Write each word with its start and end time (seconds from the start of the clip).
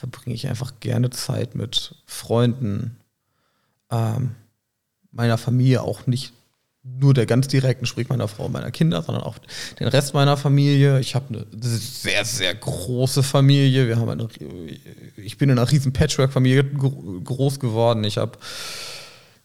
verbringe 0.00 0.34
ich 0.34 0.48
einfach 0.48 0.80
gerne 0.80 1.10
Zeit 1.10 1.54
mit 1.54 1.94
Freunden, 2.06 2.96
ähm, 3.90 4.34
meiner 5.12 5.36
Familie, 5.36 5.82
auch 5.82 6.06
nicht 6.06 6.32
nur 6.82 7.12
der 7.12 7.26
ganz 7.26 7.48
direkten, 7.48 7.84
sprich 7.84 8.08
meiner 8.08 8.26
Frau 8.26 8.46
und 8.46 8.52
meiner 8.52 8.70
Kinder, 8.70 9.02
sondern 9.02 9.22
auch 9.24 9.36
den 9.78 9.88
Rest 9.88 10.14
meiner 10.14 10.38
Familie. 10.38 10.98
Ich 11.00 11.14
habe 11.14 11.26
eine 11.28 11.46
sehr, 11.52 12.24
sehr 12.24 12.54
große 12.54 13.22
Familie. 13.22 13.86
Wir 13.86 13.98
haben 13.98 14.08
eine, 14.08 14.28
ich 15.16 15.36
bin 15.36 15.50
in 15.50 15.58
einer 15.58 15.70
riesen 15.70 15.92
Patchwork-Familie 15.92 16.64
groß 16.64 17.60
geworden. 17.60 18.02
Ich 18.04 18.16
habe 18.16 18.38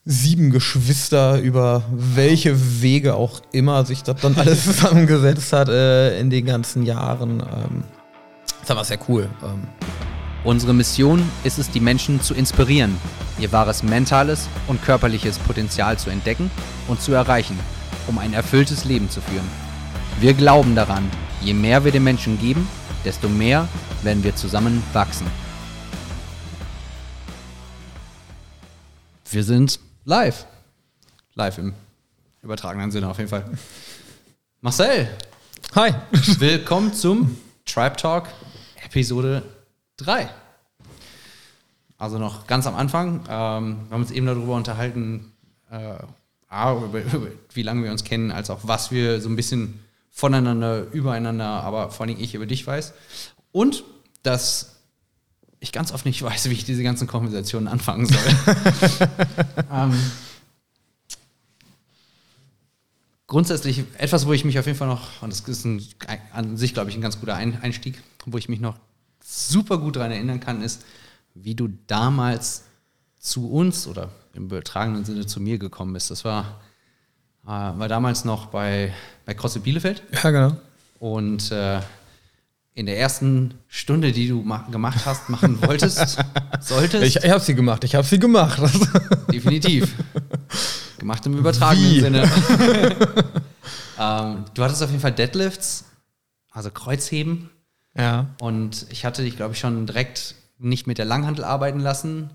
sieben 0.06 0.52
Geschwister, 0.52 1.42
über 1.42 1.84
welche 1.92 2.82
Wege 2.82 3.16
auch 3.16 3.42
immer 3.52 3.84
sich 3.84 4.04
das 4.04 4.22
dann 4.22 4.38
alles 4.38 4.64
zusammengesetzt 4.64 5.52
hat 5.52 5.68
äh, 5.68 6.18
in 6.18 6.30
den 6.30 6.46
ganzen 6.46 6.84
Jahren. 6.84 7.42
Ähm, 7.42 7.84
das 8.66 8.78
war 8.78 8.86
sehr 8.86 9.00
cool. 9.10 9.30
Ähm. 9.44 10.05
Unsere 10.46 10.76
Mission 10.76 11.28
ist 11.44 11.58
es, 11.58 11.72
die 11.72 11.80
Menschen 11.80 12.22
zu 12.22 12.36
inspirieren, 12.36 12.96
ihr 13.40 13.52
wahres 13.52 13.82
mentales 13.82 14.48
und 14.68 14.80
körperliches 14.84 15.40
Potenzial 15.40 15.98
zu 15.98 16.12
entdecken 16.12 16.52
und 16.88 17.02
zu 17.02 17.14
erreichen, 17.14 17.60
um 18.06 18.20
ein 18.20 18.32
erfülltes 18.32 18.86
Leben 18.86 19.10
zu 19.10 19.22
führen. 19.22 19.50
Wir 20.20 20.36
glauben 20.36 20.76
daran, 20.76 21.10
je 21.42 21.56
mehr 21.56 21.84
wir 21.84 21.92
den 21.92 22.04
Menschen 22.04 22.40
geben, 22.40 22.68
desto 23.04 23.28
mehr 23.28 23.68
werden 24.04 24.24
wir 24.24 24.36
zusammen 24.36 24.84
wachsen. 24.94 25.26
Wir 29.32 29.44
sind 29.44 29.80
live. 30.04 30.46
Live 31.34 31.58
im 31.58 31.74
übertragenen 32.44 32.92
Sinne 32.92 33.10
auf 33.10 33.18
jeden 33.18 33.32
Fall. 33.32 33.50
Marcel. 34.62 35.10
Hi. 35.74 35.92
Willkommen 36.38 36.94
zum 36.94 37.36
Tribe 37.66 37.96
Talk 37.96 38.28
Episode 38.86 39.42
3. 39.98 40.30
Also 41.98 42.20
noch 42.20 42.48
ganz 42.48 42.68
am 42.68 42.76
Anfang. 42.76 43.22
Ähm, 43.30 43.78
wir 43.88 43.92
haben 43.92 44.02
uns 44.02 44.12
eben 44.12 44.26
darüber 44.26 44.56
unterhalten, 44.56 45.32
äh, 45.70 45.96
A, 46.48 46.74
über, 46.74 47.02
über, 47.02 47.28
wie 47.54 47.64
lange 47.64 47.84
wir 47.84 47.92
uns 47.92 48.04
kennen, 48.04 48.32
als 48.32 48.50
auch 48.50 48.60
was 48.64 48.92
wir 48.92 49.22
so 49.22 49.30
ein 49.30 49.36
bisschen 49.36 49.80
voneinander, 50.12 50.92
übereinander, 50.92 51.46
aber 51.46 51.92
vor 51.92 52.06
allem 52.06 52.18
ich 52.20 52.36
über 52.36 52.46
dich 52.46 52.66
weiß. 52.66 52.94
Und 53.52 53.84
dass 54.24 54.76
ich 55.60 55.72
ganz 55.72 55.92
oft 55.92 56.06
nicht 56.06 56.22
weiß, 56.22 56.50
wie 56.50 56.54
ich 56.54 56.66
diese 56.66 56.84
ganzen 56.84 57.08
Konversationen 57.08 57.68
anfangen 57.68 58.06
soll. 58.06 58.20
ähm, 59.72 60.00
grundsätzlich 63.28 63.84
etwas, 63.98 64.26
wo 64.28 64.34
ich 64.34 64.46
mich 64.46 64.60
auf 64.60 64.66
jeden 64.66 64.78
Fall 64.78 64.88
noch, 64.88 65.22
und 65.22 65.32
das 65.32 65.42
ist 65.42 65.66
ein, 65.66 65.84
an 66.32 66.58
sich, 66.58 66.74
glaube 66.74 66.90
ich, 66.90 66.96
ein 66.96 67.02
ganz 67.02 67.20
guter 67.20 67.36
Einstieg, 67.36 68.02
wo 68.26 68.38
ich 68.38 68.48
mich 68.48 68.60
noch 68.60 68.78
super 69.26 69.78
gut 69.80 69.96
daran 69.96 70.12
erinnern 70.12 70.40
kann, 70.40 70.62
ist, 70.62 70.86
wie 71.34 71.56
du 71.56 71.70
damals 71.88 72.64
zu 73.20 73.50
uns 73.52 73.88
oder 73.88 74.10
im 74.34 74.46
übertragenen 74.46 75.04
Sinne 75.04 75.26
zu 75.26 75.40
mir 75.40 75.58
gekommen 75.58 75.94
bist. 75.94 76.12
Das 76.12 76.24
war, 76.24 76.62
äh, 77.44 77.48
war 77.48 77.88
damals 77.88 78.24
noch 78.24 78.48
bei, 78.48 78.94
bei 79.26 79.34
CrossFit 79.34 79.64
Bielefeld. 79.64 80.04
Ja, 80.24 80.30
genau. 80.30 80.58
Und 81.00 81.52
äh, 81.52 81.82
in 82.76 82.86
der 82.86 83.00
ersten 83.00 83.56
Stunde, 83.68 84.12
die 84.12 84.28
du 84.28 84.44
gemacht 84.44 85.06
hast, 85.06 85.30
machen 85.30 85.62
wolltest, 85.66 86.20
solltest. 86.62 87.04
Ich, 87.04 87.24
ich 87.24 87.32
habe 87.32 87.44
sie 87.44 87.56
gemacht, 87.56 87.84
ich 87.84 87.96
habe 87.96 88.06
sie 88.06 88.20
gemacht. 88.20 88.62
Definitiv. 89.32 89.96
Gemacht 91.00 91.26
im 91.26 91.38
übertragenen 91.38 91.92
Wie? 91.92 92.00
Sinne. 92.02 92.24
ähm, 94.00 94.46
du 94.54 94.64
hattest 94.64 94.84
auf 94.84 94.90
jeden 94.90 95.02
Fall 95.02 95.14
Deadlifts, 95.14 95.86
also 96.52 96.70
Kreuzheben. 96.70 97.50
Ja. 97.98 98.28
Und 98.40 98.86
ich 98.90 99.06
hatte 99.06 99.24
dich, 99.24 99.36
glaube 99.36 99.54
ich, 99.54 99.60
schon 99.60 99.86
direkt 99.86 100.36
nicht 100.58 100.88
mit 100.88 100.98
der 100.98 101.06
Langhantel 101.06 101.44
arbeiten 101.44 101.80
lassen, 101.80 102.30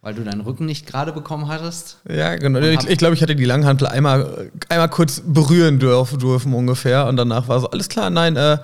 weil 0.00 0.14
du 0.14 0.22
deinen 0.22 0.40
Rücken 0.40 0.66
nicht 0.66 0.86
gerade 0.86 1.12
bekommen 1.12 1.48
hattest. 1.48 1.98
Ja, 2.08 2.36
genau. 2.36 2.60
Ich, 2.60 2.86
ich 2.86 2.98
glaube, 2.98 3.14
ich 3.14 3.22
hatte 3.22 3.36
die 3.36 3.44
Langhantel 3.44 3.86
einmal, 3.86 4.50
einmal 4.68 4.88
kurz 4.88 5.22
berühren 5.24 5.78
dürfen, 5.78 6.18
dürfen 6.18 6.54
ungefähr. 6.54 7.06
Und 7.06 7.16
danach 7.16 7.48
war 7.48 7.60
so, 7.60 7.70
alles 7.70 7.88
klar, 7.88 8.10
nein, 8.10 8.36
äh, 8.36 8.58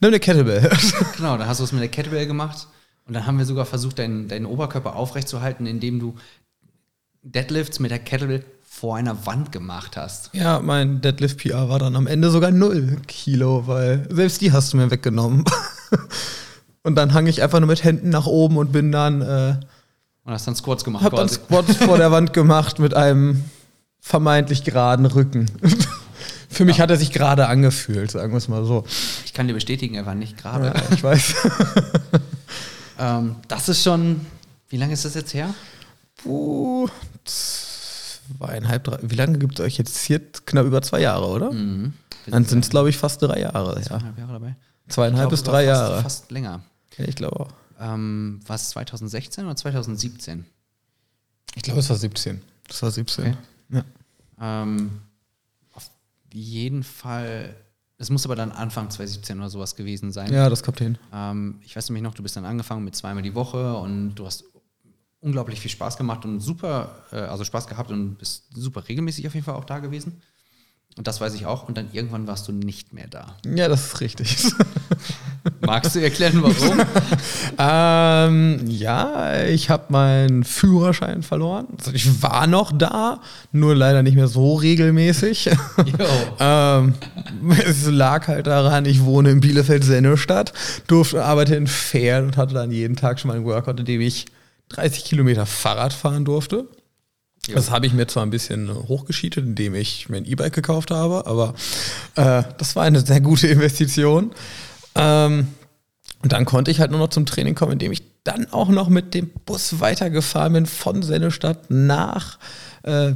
Nimm 0.00 0.08
eine 0.08 0.20
Kettlebell. 0.20 0.70
genau, 1.16 1.36
dann 1.36 1.48
hast 1.48 1.58
du 1.58 1.64
es 1.64 1.72
mit 1.72 1.80
der 1.80 1.88
Kettlebell 1.88 2.26
gemacht. 2.26 2.68
Und 3.06 3.14
dann 3.14 3.26
haben 3.26 3.38
wir 3.38 3.44
sogar 3.44 3.66
versucht, 3.66 3.98
deinen, 3.98 4.28
deinen 4.28 4.46
Oberkörper 4.46 4.94
aufrechtzuerhalten, 4.94 5.66
indem 5.66 5.98
du 5.98 6.14
Deadlifts 7.22 7.80
mit 7.80 7.90
der 7.90 7.98
Kettlebell 7.98 8.44
vor 8.62 8.96
einer 8.96 9.26
Wand 9.26 9.50
gemacht 9.50 9.96
hast. 9.96 10.30
Ja, 10.34 10.60
mein 10.60 11.00
Deadlift 11.00 11.38
PR 11.38 11.68
war 11.68 11.80
dann 11.80 11.96
am 11.96 12.06
Ende 12.06 12.30
sogar 12.30 12.52
0 12.52 12.98
Kilo, 13.08 13.66
weil 13.66 14.06
selbst 14.10 14.40
die 14.40 14.52
hast 14.52 14.72
du 14.72 14.76
mir 14.76 14.90
weggenommen. 14.90 15.44
und 16.82 16.94
dann 16.94 17.14
hang 17.14 17.26
ich 17.26 17.42
einfach 17.42 17.60
nur 17.60 17.68
mit 17.68 17.84
Händen 17.84 18.10
nach 18.10 18.26
oben 18.26 18.56
und 18.56 18.72
bin 18.72 18.92
dann. 18.92 19.22
Äh, 19.22 19.56
und 20.24 20.32
hast 20.32 20.46
dann 20.46 20.56
Squats 20.56 20.84
gemacht. 20.84 21.04
Hab 21.04 21.12
quasi. 21.12 21.36
dann 21.36 21.46
Squats 21.46 21.76
vor 21.76 21.96
der 21.96 22.10
Wand 22.10 22.32
gemacht 22.32 22.78
mit 22.78 22.94
einem 22.94 23.44
vermeintlich 24.00 24.64
geraden 24.64 25.06
Rücken. 25.06 25.50
Für 26.50 26.64
mich 26.64 26.80
hat 26.80 26.90
er 26.90 26.96
sich 26.96 27.12
gerade 27.12 27.46
angefühlt, 27.46 28.10
sagen 28.10 28.32
wir 28.32 28.38
es 28.38 28.48
mal 28.48 28.64
so. 28.64 28.84
Ich 29.24 29.34
kann 29.34 29.46
dir 29.46 29.54
bestätigen, 29.54 29.94
er 29.94 30.06
war 30.06 30.14
nicht 30.14 30.38
gerade. 30.38 30.66
Ja, 30.66 30.74
ich 30.90 31.02
weiß. 31.02 31.34
ähm, 32.98 33.36
das 33.48 33.68
ist 33.68 33.82
schon, 33.84 34.22
wie 34.68 34.78
lange 34.78 34.94
ist 34.94 35.04
das 35.04 35.14
jetzt 35.14 35.34
her? 35.34 35.54
Puh, 36.16 36.88
zweieinhalb, 38.38 38.84
drei. 38.84 38.98
Wie 39.02 39.14
lange 39.14 39.38
gibt 39.38 39.60
es 39.60 39.64
euch 39.64 39.76
jetzt 39.76 39.98
hier? 39.98 40.20
Knapp 40.46 40.66
über 40.66 40.82
zwei 40.82 41.00
Jahre, 41.00 41.26
oder? 41.26 41.52
Mhm. 41.52 41.92
Dann 42.26 42.44
sind 42.44 42.64
es, 42.64 42.70
glaube 42.70 42.88
ich, 42.90 42.96
fast 42.96 43.22
drei 43.22 43.40
Jahre. 43.40 43.80
Zweieinhalb 43.80 44.18
Jahre 44.18 44.32
dabei. 44.32 44.56
Zweieinhalb 44.88 45.30
bis 45.30 45.42
drei 45.42 45.66
fast, 45.66 45.80
Jahre. 45.80 46.02
Fast 46.02 46.30
länger. 46.30 46.62
Ja, 46.96 47.04
ich 47.04 47.14
glaube 47.14 47.40
auch. 47.40 47.50
Ähm, 47.80 48.40
war 48.46 48.56
es 48.56 48.70
2016 48.70 49.44
oder 49.44 49.56
2017? 49.56 50.44
Ich 51.54 51.62
glaube, 51.62 51.80
es 51.80 51.88
war 51.88 51.96
17. 51.96 52.40
Das 52.66 52.82
war 52.82 52.90
17. 52.90 53.24
Okay. 53.26 53.36
Ja. 53.70 54.64
Ähm, 54.64 55.00
jeden 56.32 56.82
Fall, 56.82 57.54
es 57.96 58.10
muss 58.10 58.24
aber 58.24 58.36
dann 58.36 58.52
Anfang 58.52 58.90
2017 58.90 59.38
oder 59.38 59.50
sowas 59.50 59.76
gewesen 59.76 60.12
sein. 60.12 60.32
Ja, 60.32 60.48
das 60.48 60.62
kommt 60.62 60.78
hin. 60.78 60.98
Ähm, 61.12 61.60
ich 61.64 61.76
weiß 61.76 61.88
nämlich 61.88 62.02
noch, 62.02 62.14
du 62.14 62.22
bist 62.22 62.36
dann 62.36 62.44
angefangen 62.44 62.84
mit 62.84 62.94
zweimal 62.94 63.22
die 63.22 63.34
Woche 63.34 63.76
und 63.76 64.14
du 64.14 64.26
hast 64.26 64.44
unglaublich 65.20 65.60
viel 65.60 65.70
Spaß 65.70 65.96
gemacht 65.96 66.24
und 66.24 66.40
super, 66.40 67.04
äh, 67.10 67.16
also 67.16 67.44
Spaß 67.44 67.66
gehabt 67.66 67.90
und 67.90 68.16
bist 68.16 68.54
super 68.54 68.86
regelmäßig 68.88 69.26
auf 69.26 69.34
jeden 69.34 69.44
Fall 69.44 69.56
auch 69.56 69.64
da 69.64 69.78
gewesen. 69.78 70.20
Und 70.98 71.06
das 71.06 71.20
weiß 71.20 71.34
ich 71.34 71.46
auch. 71.46 71.68
Und 71.68 71.78
dann 71.78 71.86
irgendwann 71.92 72.26
warst 72.26 72.48
du 72.48 72.52
nicht 72.52 72.92
mehr 72.92 73.06
da. 73.08 73.36
Ja, 73.46 73.68
das 73.68 73.86
ist 73.86 74.00
richtig. 74.00 74.36
Magst 75.60 75.94
du 75.94 76.00
erklären, 76.00 76.42
warum? 76.42 76.80
ähm, 77.58 78.66
ja, 78.68 79.44
ich 79.44 79.70
habe 79.70 79.84
meinen 79.90 80.42
Führerschein 80.42 81.22
verloren. 81.22 81.68
Also 81.78 81.92
ich 81.92 82.22
war 82.22 82.48
noch 82.48 82.72
da, 82.76 83.20
nur 83.52 83.76
leider 83.76 84.02
nicht 84.02 84.16
mehr 84.16 84.26
so 84.26 84.56
regelmäßig. 84.56 85.50
ähm, 86.40 86.94
es 87.64 87.86
lag 87.86 88.26
halt 88.26 88.48
daran, 88.48 88.84
ich 88.84 89.04
wohne 89.04 89.30
in 89.30 89.40
Bielefeld-Sennestadt, 89.40 90.52
durfte, 90.88 91.24
arbeite 91.24 91.54
in 91.54 91.68
Fähren 91.68 92.26
und 92.26 92.36
hatte 92.36 92.54
dann 92.54 92.72
jeden 92.72 92.96
Tag 92.96 93.20
schon 93.20 93.28
mal 93.28 93.36
einen 93.36 93.46
Workout, 93.46 93.78
in 93.80 93.86
dem 93.86 94.00
ich 94.00 94.26
30 94.70 95.04
Kilometer 95.04 95.46
Fahrrad 95.46 95.92
fahren 95.92 96.24
durfte. 96.24 96.66
Das 97.54 97.70
habe 97.70 97.86
ich 97.86 97.92
mir 97.92 98.06
zwar 98.06 98.24
ein 98.24 98.30
bisschen 98.30 98.72
hochgeschietet, 98.88 99.44
indem 99.44 99.74
ich 99.74 100.08
mir 100.08 100.18
ein 100.18 100.24
E-Bike 100.24 100.52
gekauft 100.52 100.90
habe, 100.90 101.26
aber 101.26 101.54
äh, 102.14 102.42
das 102.58 102.76
war 102.76 102.84
eine 102.84 103.00
sehr 103.00 103.20
gute 103.20 103.46
Investition. 103.48 104.32
Ähm, 104.94 105.48
und 106.22 106.32
dann 106.32 106.44
konnte 106.44 106.70
ich 106.70 106.80
halt 106.80 106.90
nur 106.90 107.00
noch 107.00 107.10
zum 107.10 107.26
Training 107.26 107.54
kommen, 107.54 107.72
indem 107.72 107.92
ich 107.92 108.02
dann 108.24 108.52
auch 108.52 108.68
noch 108.68 108.88
mit 108.88 109.14
dem 109.14 109.30
Bus 109.46 109.80
weitergefahren 109.80 110.52
bin 110.52 110.66
von 110.66 111.02
Sennestadt 111.02 111.70
nach 111.70 112.38
äh, 112.82 113.12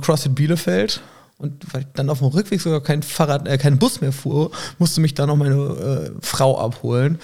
CrossFit 0.00 0.34
Bielefeld. 0.34 1.00
Und 1.36 1.74
weil 1.74 1.82
ich 1.82 1.88
dann 1.94 2.10
auf 2.10 2.20
dem 2.20 2.28
Rückweg 2.28 2.60
sogar 2.60 2.80
kein 2.80 3.02
Fahrrad, 3.02 3.48
äh, 3.48 3.58
kein 3.58 3.78
Bus 3.78 4.00
mehr 4.00 4.12
fuhr, 4.12 4.52
musste 4.78 5.00
mich 5.00 5.14
dann 5.14 5.28
noch 5.28 5.36
meine 5.36 5.56
äh, 5.56 6.10
Frau 6.20 6.58
abholen 6.58 7.18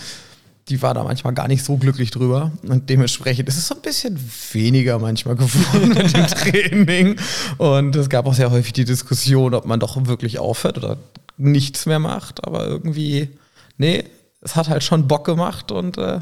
die 0.71 0.81
war 0.83 0.95
da 0.95 1.03
manchmal 1.03 1.35
gar 1.35 1.49
nicht 1.49 1.65
so 1.65 1.77
glücklich 1.77 2.13
drüber. 2.13 2.53
Und 2.63 2.89
dementsprechend 2.89 3.49
ist 3.49 3.59
es 3.59 3.67
so 3.67 3.75
ein 3.75 3.83
bisschen 3.83 4.19
weniger 4.53 4.99
manchmal 5.01 5.35
geworden 5.35 5.89
mit 5.95 6.17
dem 6.17 6.27
Training. 6.27 7.17
Und 7.59 7.97
es 7.97 8.09
gab 8.09 8.27
auch 8.27 8.35
sehr 8.35 8.53
häufig 8.53 8.73
die 8.73 8.85
Diskussion, 8.85 9.55
ob 9.55 9.67
man 9.67 9.81
doch 9.81 10.07
wirklich 10.07 10.39
aufhört 10.39 10.79
oder 10.79 10.97
nichts 11.37 11.87
mehr 11.87 11.99
macht. 11.99 12.45
Aber 12.47 12.67
irgendwie, 12.67 13.31
nee, 13.79 14.05
es 14.41 14.55
hat 14.55 14.69
halt 14.69 14.85
schon 14.85 15.09
Bock 15.09 15.27
gemacht 15.27 15.73
und 15.73 15.99
äh, 15.99 16.21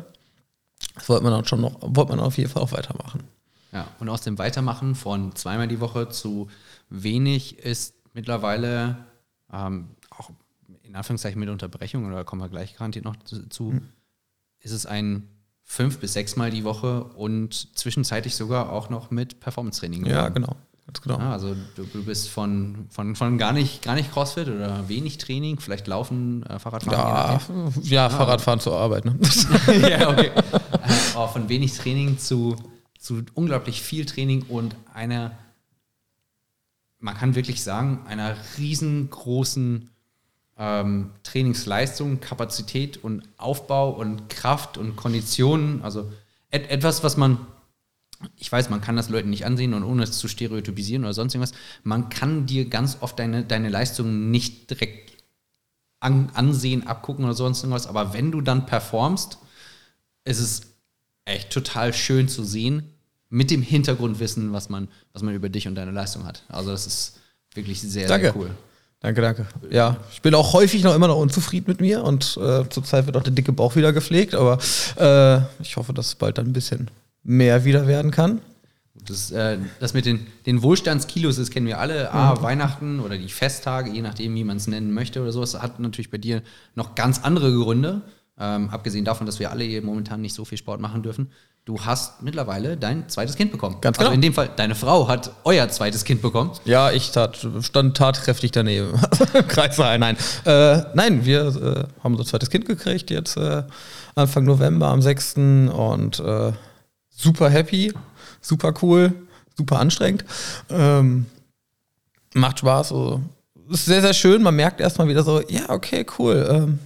das 0.94 1.08
wollte 1.08 1.24
man 1.24 1.32
dann 1.32 1.44
schon 1.44 1.60
noch, 1.60 1.76
wollte 1.82 2.16
man 2.16 2.20
auf 2.20 2.38
jeden 2.38 2.50
Fall 2.50 2.62
auch 2.62 2.72
weitermachen. 2.72 3.24
Ja, 3.72 3.86
und 4.00 4.08
aus 4.08 4.22
dem 4.22 4.38
Weitermachen 4.38 4.94
von 4.94 5.36
zweimal 5.36 5.68
die 5.68 5.80
Woche 5.80 6.08
zu 6.08 6.48
wenig 6.88 7.58
ist 7.58 7.94
mittlerweile 8.14 8.96
ähm, 9.52 9.88
auch 10.08 10.30
in 10.82 10.96
Anführungszeichen 10.96 11.38
mit 11.38 11.50
Unterbrechung, 11.50 12.06
oder 12.06 12.24
kommen 12.24 12.40
wir 12.40 12.48
gleich 12.48 12.76
garantiert 12.76 13.04
noch 13.04 13.16
zu, 13.24 13.64
mhm 13.64 13.88
ist 14.60 14.72
es 14.72 14.86
ein 14.86 15.28
fünf 15.64 15.98
bis 15.98 16.14
sechs 16.14 16.36
Mal 16.36 16.50
die 16.50 16.64
Woche 16.64 17.04
und 17.04 17.76
zwischenzeitlich 17.76 18.36
sogar 18.36 18.72
auch 18.72 18.88
noch 18.88 19.10
mit 19.10 19.38
Performance-Training. 19.40 20.06
Ja, 20.06 20.30
genau. 20.30 20.56
Ganz 20.86 21.02
genau. 21.02 21.18
Ja, 21.18 21.32
also 21.32 21.54
du, 21.76 21.84
du, 21.84 22.02
bist 22.02 22.30
von, 22.30 22.86
von, 22.88 23.14
von 23.14 23.36
gar, 23.36 23.52
nicht, 23.52 23.82
gar 23.82 23.94
nicht 23.94 24.10
Crossfit 24.10 24.48
oder 24.48 24.88
wenig 24.88 25.18
Training, 25.18 25.60
vielleicht 25.60 25.86
Laufen, 25.86 26.42
äh, 26.44 26.58
Fahrradfahren. 26.58 26.98
Ja, 26.98 27.40
ja 27.82 28.06
ah, 28.06 28.10
Fahrradfahren 28.10 28.58
zur 28.58 28.74
Arbeit. 28.74 29.04
Ne? 29.04 29.18
ja, 29.86 30.08
okay. 30.08 30.30
Aber 31.14 31.28
von 31.28 31.50
wenig 31.50 31.76
Training 31.76 32.18
zu, 32.18 32.56
zu 32.98 33.20
unglaublich 33.34 33.82
viel 33.82 34.06
Training 34.06 34.44
und 34.48 34.76
einer, 34.94 35.32
man 36.98 37.14
kann 37.14 37.34
wirklich 37.34 37.62
sagen, 37.62 38.06
einer 38.08 38.34
riesengroßen 38.56 39.90
ähm, 40.58 41.10
Trainingsleistung, 41.22 42.20
Kapazität 42.20 42.96
und 43.02 43.22
Aufbau 43.36 43.90
und 43.90 44.28
Kraft 44.28 44.76
und 44.78 44.96
Konditionen. 44.96 45.82
Also 45.82 46.10
et 46.50 46.70
etwas, 46.70 47.02
was 47.04 47.16
man 47.16 47.46
ich 48.36 48.50
weiß, 48.50 48.68
man 48.68 48.80
kann 48.80 48.96
das 48.96 49.08
Leuten 49.08 49.30
nicht 49.30 49.46
ansehen 49.46 49.74
und 49.74 49.84
ohne 49.84 50.02
es 50.02 50.18
zu 50.18 50.28
stereotypisieren 50.28 51.04
oder 51.04 51.14
sonst 51.14 51.34
irgendwas, 51.34 51.56
man 51.84 52.08
kann 52.08 52.46
dir 52.46 52.68
ganz 52.68 52.98
oft 53.00 53.18
deine, 53.18 53.44
deine 53.44 53.68
Leistungen 53.68 54.30
nicht 54.30 54.70
direkt 54.70 55.22
an, 56.00 56.30
ansehen, 56.34 56.86
abgucken 56.86 57.24
oder 57.24 57.34
sonst 57.34 57.62
irgendwas, 57.62 57.86
aber 57.86 58.14
wenn 58.14 58.32
du 58.32 58.40
dann 58.40 58.66
performst, 58.66 59.38
ist 60.24 60.40
es 60.40 60.62
echt 61.24 61.50
total 61.50 61.92
schön 61.92 62.28
zu 62.28 62.42
sehen, 62.42 62.94
mit 63.30 63.50
dem 63.50 63.62
Hintergrundwissen, 63.62 64.52
was 64.52 64.68
man, 64.68 64.88
was 65.12 65.22
man 65.22 65.34
über 65.34 65.48
dich 65.48 65.68
und 65.68 65.74
deine 65.74 65.90
Leistung 65.90 66.24
hat. 66.24 66.44
Also 66.48 66.70
das 66.70 66.86
ist 66.86 67.20
wirklich 67.54 67.80
sehr, 67.80 68.08
danke. 68.08 68.32
sehr 68.32 68.36
cool. 68.36 68.50
Danke, 69.00 69.20
danke. 69.20 69.46
Ja, 69.70 69.96
ich 70.12 70.22
bin 70.22 70.34
auch 70.34 70.52
häufig 70.54 70.82
noch 70.82 70.94
immer 70.94 71.06
noch 71.06 71.18
unzufrieden 71.18 71.66
mit 71.68 71.80
mir 71.80 72.02
und 72.02 72.36
äh, 72.36 72.68
zurzeit 72.68 73.06
wird 73.06 73.16
auch 73.16 73.22
der 73.22 73.32
dicke 73.32 73.52
Bauch 73.52 73.76
wieder 73.76 73.92
gepflegt, 73.92 74.34
aber 74.34 74.58
äh, 74.98 75.62
ich 75.62 75.76
hoffe, 75.76 75.92
dass 75.92 76.06
es 76.06 76.14
bald 76.16 76.38
dann 76.38 76.46
ein 76.46 76.52
bisschen 76.52 76.90
mehr 77.22 77.64
wieder 77.64 77.86
werden 77.86 78.10
kann. 78.10 78.40
Das, 79.06 79.30
äh, 79.30 79.58
das 79.78 79.94
mit 79.94 80.06
den, 80.06 80.26
den 80.46 80.62
Wohlstandskilos, 80.62 81.36
das 81.36 81.50
kennen 81.50 81.66
wir 81.66 81.78
alle. 81.78 82.12
Ah, 82.12 82.34
mhm. 82.34 82.42
Weihnachten 82.42 83.00
oder 83.00 83.16
die 83.16 83.28
Festtage, 83.28 83.90
je 83.90 84.02
nachdem, 84.02 84.34
wie 84.34 84.44
man 84.44 84.56
es 84.56 84.66
nennen 84.66 84.92
möchte 84.92 85.22
oder 85.22 85.30
so. 85.30 85.40
Das 85.40 85.54
hat 85.54 85.78
natürlich 85.78 86.10
bei 86.10 86.18
dir 86.18 86.42
noch 86.74 86.96
ganz 86.96 87.20
andere 87.20 87.52
Gründe. 87.52 88.02
Ähm, 88.40 88.70
abgesehen 88.70 89.04
davon, 89.04 89.26
dass 89.26 89.40
wir 89.40 89.50
alle 89.50 89.64
hier 89.64 89.82
momentan 89.82 90.20
nicht 90.20 90.34
so 90.34 90.44
viel 90.44 90.58
Sport 90.58 90.80
machen 90.80 91.02
dürfen. 91.02 91.32
Du 91.64 91.84
hast 91.84 92.22
mittlerweile 92.22 92.76
dein 92.76 93.08
zweites 93.08 93.36
Kind 93.36 93.52
bekommen. 93.52 93.76
Ganz 93.80 93.98
genau. 93.98 94.08
Also 94.08 94.14
in 94.14 94.22
dem 94.22 94.32
Fall, 94.32 94.48
deine 94.56 94.74
Frau 94.74 95.08
hat 95.08 95.32
euer 95.44 95.68
zweites 95.68 96.04
Kind 96.04 96.22
bekommen. 96.22 96.52
Ja, 96.64 96.90
ich 96.92 97.10
tat, 97.10 97.46
stand 97.60 97.96
tatkräftig 97.96 98.52
daneben. 98.52 98.98
Kreissaal, 99.48 99.98
nein. 99.98 100.16
Äh, 100.46 100.82
nein, 100.94 101.26
wir 101.26 101.46
äh, 101.48 102.02
haben 102.02 102.14
unser 102.14 102.24
zweites 102.24 102.48
Kind 102.48 102.64
gekriegt, 102.64 103.10
jetzt 103.10 103.36
äh, 103.36 103.64
Anfang 104.14 104.44
November 104.44 104.86
am 104.86 105.02
6. 105.02 105.34
Und 105.36 106.20
äh, 106.20 106.52
super 107.10 107.50
happy, 107.50 107.92
super 108.40 108.72
cool, 108.80 109.12
super 109.56 109.80
anstrengend. 109.80 110.24
Ähm, 110.70 111.26
macht 112.34 112.60
Spaß. 112.60 112.88
So. 112.90 113.20
Ist 113.68 113.84
sehr, 113.84 114.00
sehr 114.00 114.14
schön. 114.14 114.42
Man 114.42 114.56
merkt 114.56 114.80
erstmal 114.80 115.08
wieder 115.08 115.22
so, 115.22 115.42
ja, 115.48 115.68
okay, 115.68 116.06
cool. 116.18 116.48
Ähm, 116.50 116.78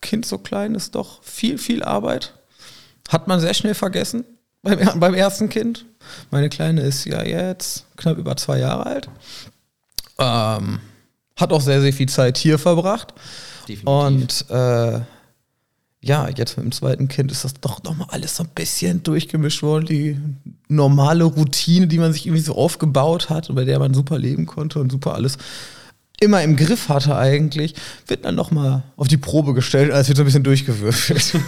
kind 0.00 0.26
so 0.26 0.38
klein 0.38 0.74
ist 0.74 0.94
doch 0.94 1.22
viel, 1.22 1.58
viel 1.58 1.82
Arbeit. 1.82 2.34
Hat 3.08 3.28
man 3.28 3.40
sehr 3.40 3.54
schnell 3.54 3.74
vergessen 3.74 4.24
beim, 4.62 5.00
beim 5.00 5.14
ersten 5.14 5.48
Kind. 5.48 5.84
Meine 6.30 6.48
Kleine 6.48 6.82
ist 6.82 7.04
ja 7.04 7.22
jetzt 7.22 7.86
knapp 7.96 8.18
über 8.18 8.36
zwei 8.36 8.58
Jahre 8.58 8.86
alt. 8.86 9.08
Ähm, 10.18 10.80
hat 11.36 11.52
auch 11.52 11.60
sehr, 11.60 11.80
sehr 11.80 11.92
viel 11.92 12.08
Zeit 12.08 12.38
hier 12.38 12.58
verbracht. 12.58 13.14
Definitiv. 13.68 13.88
Und 13.88 14.46
äh, 14.50 15.00
ja, 16.00 16.28
jetzt 16.28 16.56
mit 16.56 16.64
dem 16.64 16.72
zweiten 16.72 17.08
Kind 17.08 17.32
ist 17.32 17.44
das 17.44 17.54
doch 17.54 17.82
nochmal 17.82 18.08
alles 18.10 18.36
so 18.36 18.44
ein 18.44 18.50
bisschen 18.54 19.02
durchgemischt 19.02 19.62
worden. 19.62 19.86
Die 19.86 20.16
normale 20.68 21.24
Routine, 21.24 21.88
die 21.88 21.98
man 21.98 22.12
sich 22.12 22.26
irgendwie 22.26 22.42
so 22.42 22.54
aufgebaut 22.54 23.28
hat 23.28 23.50
und 23.50 23.56
bei 23.56 23.64
der 23.64 23.78
man 23.78 23.92
super 23.92 24.18
leben 24.18 24.46
konnte 24.46 24.78
und 24.78 24.92
super 24.92 25.14
alles 25.14 25.36
immer 26.20 26.42
im 26.42 26.56
Griff 26.56 26.88
hatte 26.88 27.16
eigentlich, 27.16 27.74
wird 28.06 28.24
dann 28.24 28.34
nochmal 28.34 28.82
auf 28.96 29.08
die 29.08 29.16
Probe 29.16 29.54
gestellt, 29.54 29.92
als 29.92 30.08
wird 30.08 30.16
so 30.16 30.22
ein 30.22 30.26
bisschen 30.26 30.44
durchgewürfelt. 30.44 31.34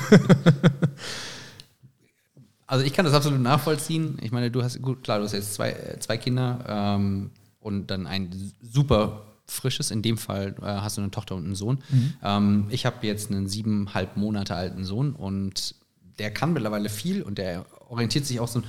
also 2.67 2.85
ich 2.85 2.93
kann 2.93 3.05
das 3.05 3.15
absolut 3.15 3.41
nachvollziehen. 3.41 4.19
Ich 4.21 4.33
meine, 4.33 4.51
du 4.51 4.63
hast, 4.63 4.81
gut, 4.83 5.03
klar, 5.03 5.19
du 5.19 5.25
hast 5.25 5.33
jetzt 5.33 5.55
zwei, 5.55 5.71
äh, 5.71 5.99
zwei 6.01 6.17
Kinder 6.19 6.65
ähm, 6.69 7.31
und 7.61 7.89
dann 7.89 8.07
ein 8.07 8.53
super 8.63 9.25
Frisches. 9.47 9.91
In 9.91 10.03
dem 10.03 10.19
Fall 10.19 10.55
äh, 10.61 10.65
hast 10.67 10.99
du 10.99 11.01
eine 11.01 11.11
Tochter 11.11 11.35
und 11.35 11.45
einen 11.45 11.55
Sohn. 11.55 11.79
Mhm. 11.89 12.13
Ähm, 12.23 12.67
ich 12.69 12.85
habe 12.85 13.07
jetzt 13.07 13.31
einen 13.31 13.49
siebeneinhalb 13.49 14.17
Monate 14.17 14.55
alten 14.55 14.85
Sohn 14.85 15.15
und 15.15 15.75
der 16.19 16.31
kann 16.33 16.53
mittlerweile 16.53 16.91
viel 16.91 17.23
und 17.23 17.39
der 17.39 17.65
orientiert 17.89 18.27
sich 18.27 18.41
auch 18.41 18.49
so. 18.49 18.63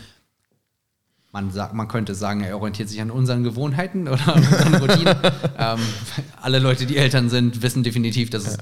Man, 1.31 1.51
sagt, 1.51 1.73
man 1.75 1.87
könnte 1.87 2.15
sagen, 2.15 2.41
er 2.41 2.55
orientiert 2.57 2.89
sich 2.89 2.99
an 3.01 3.11
unseren 3.11 3.43
Gewohnheiten 3.43 4.07
oder 4.07 4.33
an 4.35 4.39
unseren 4.39 4.75
Routinen. 4.75 5.15
ähm, 5.59 5.79
alle 6.41 6.57
Leute, 6.57 6.87
die 6.87 6.97
Eltern 6.97 7.29
sind, 7.29 7.61
wissen 7.61 7.83
definitiv, 7.83 8.31
dass 8.31 8.47
es 8.47 8.57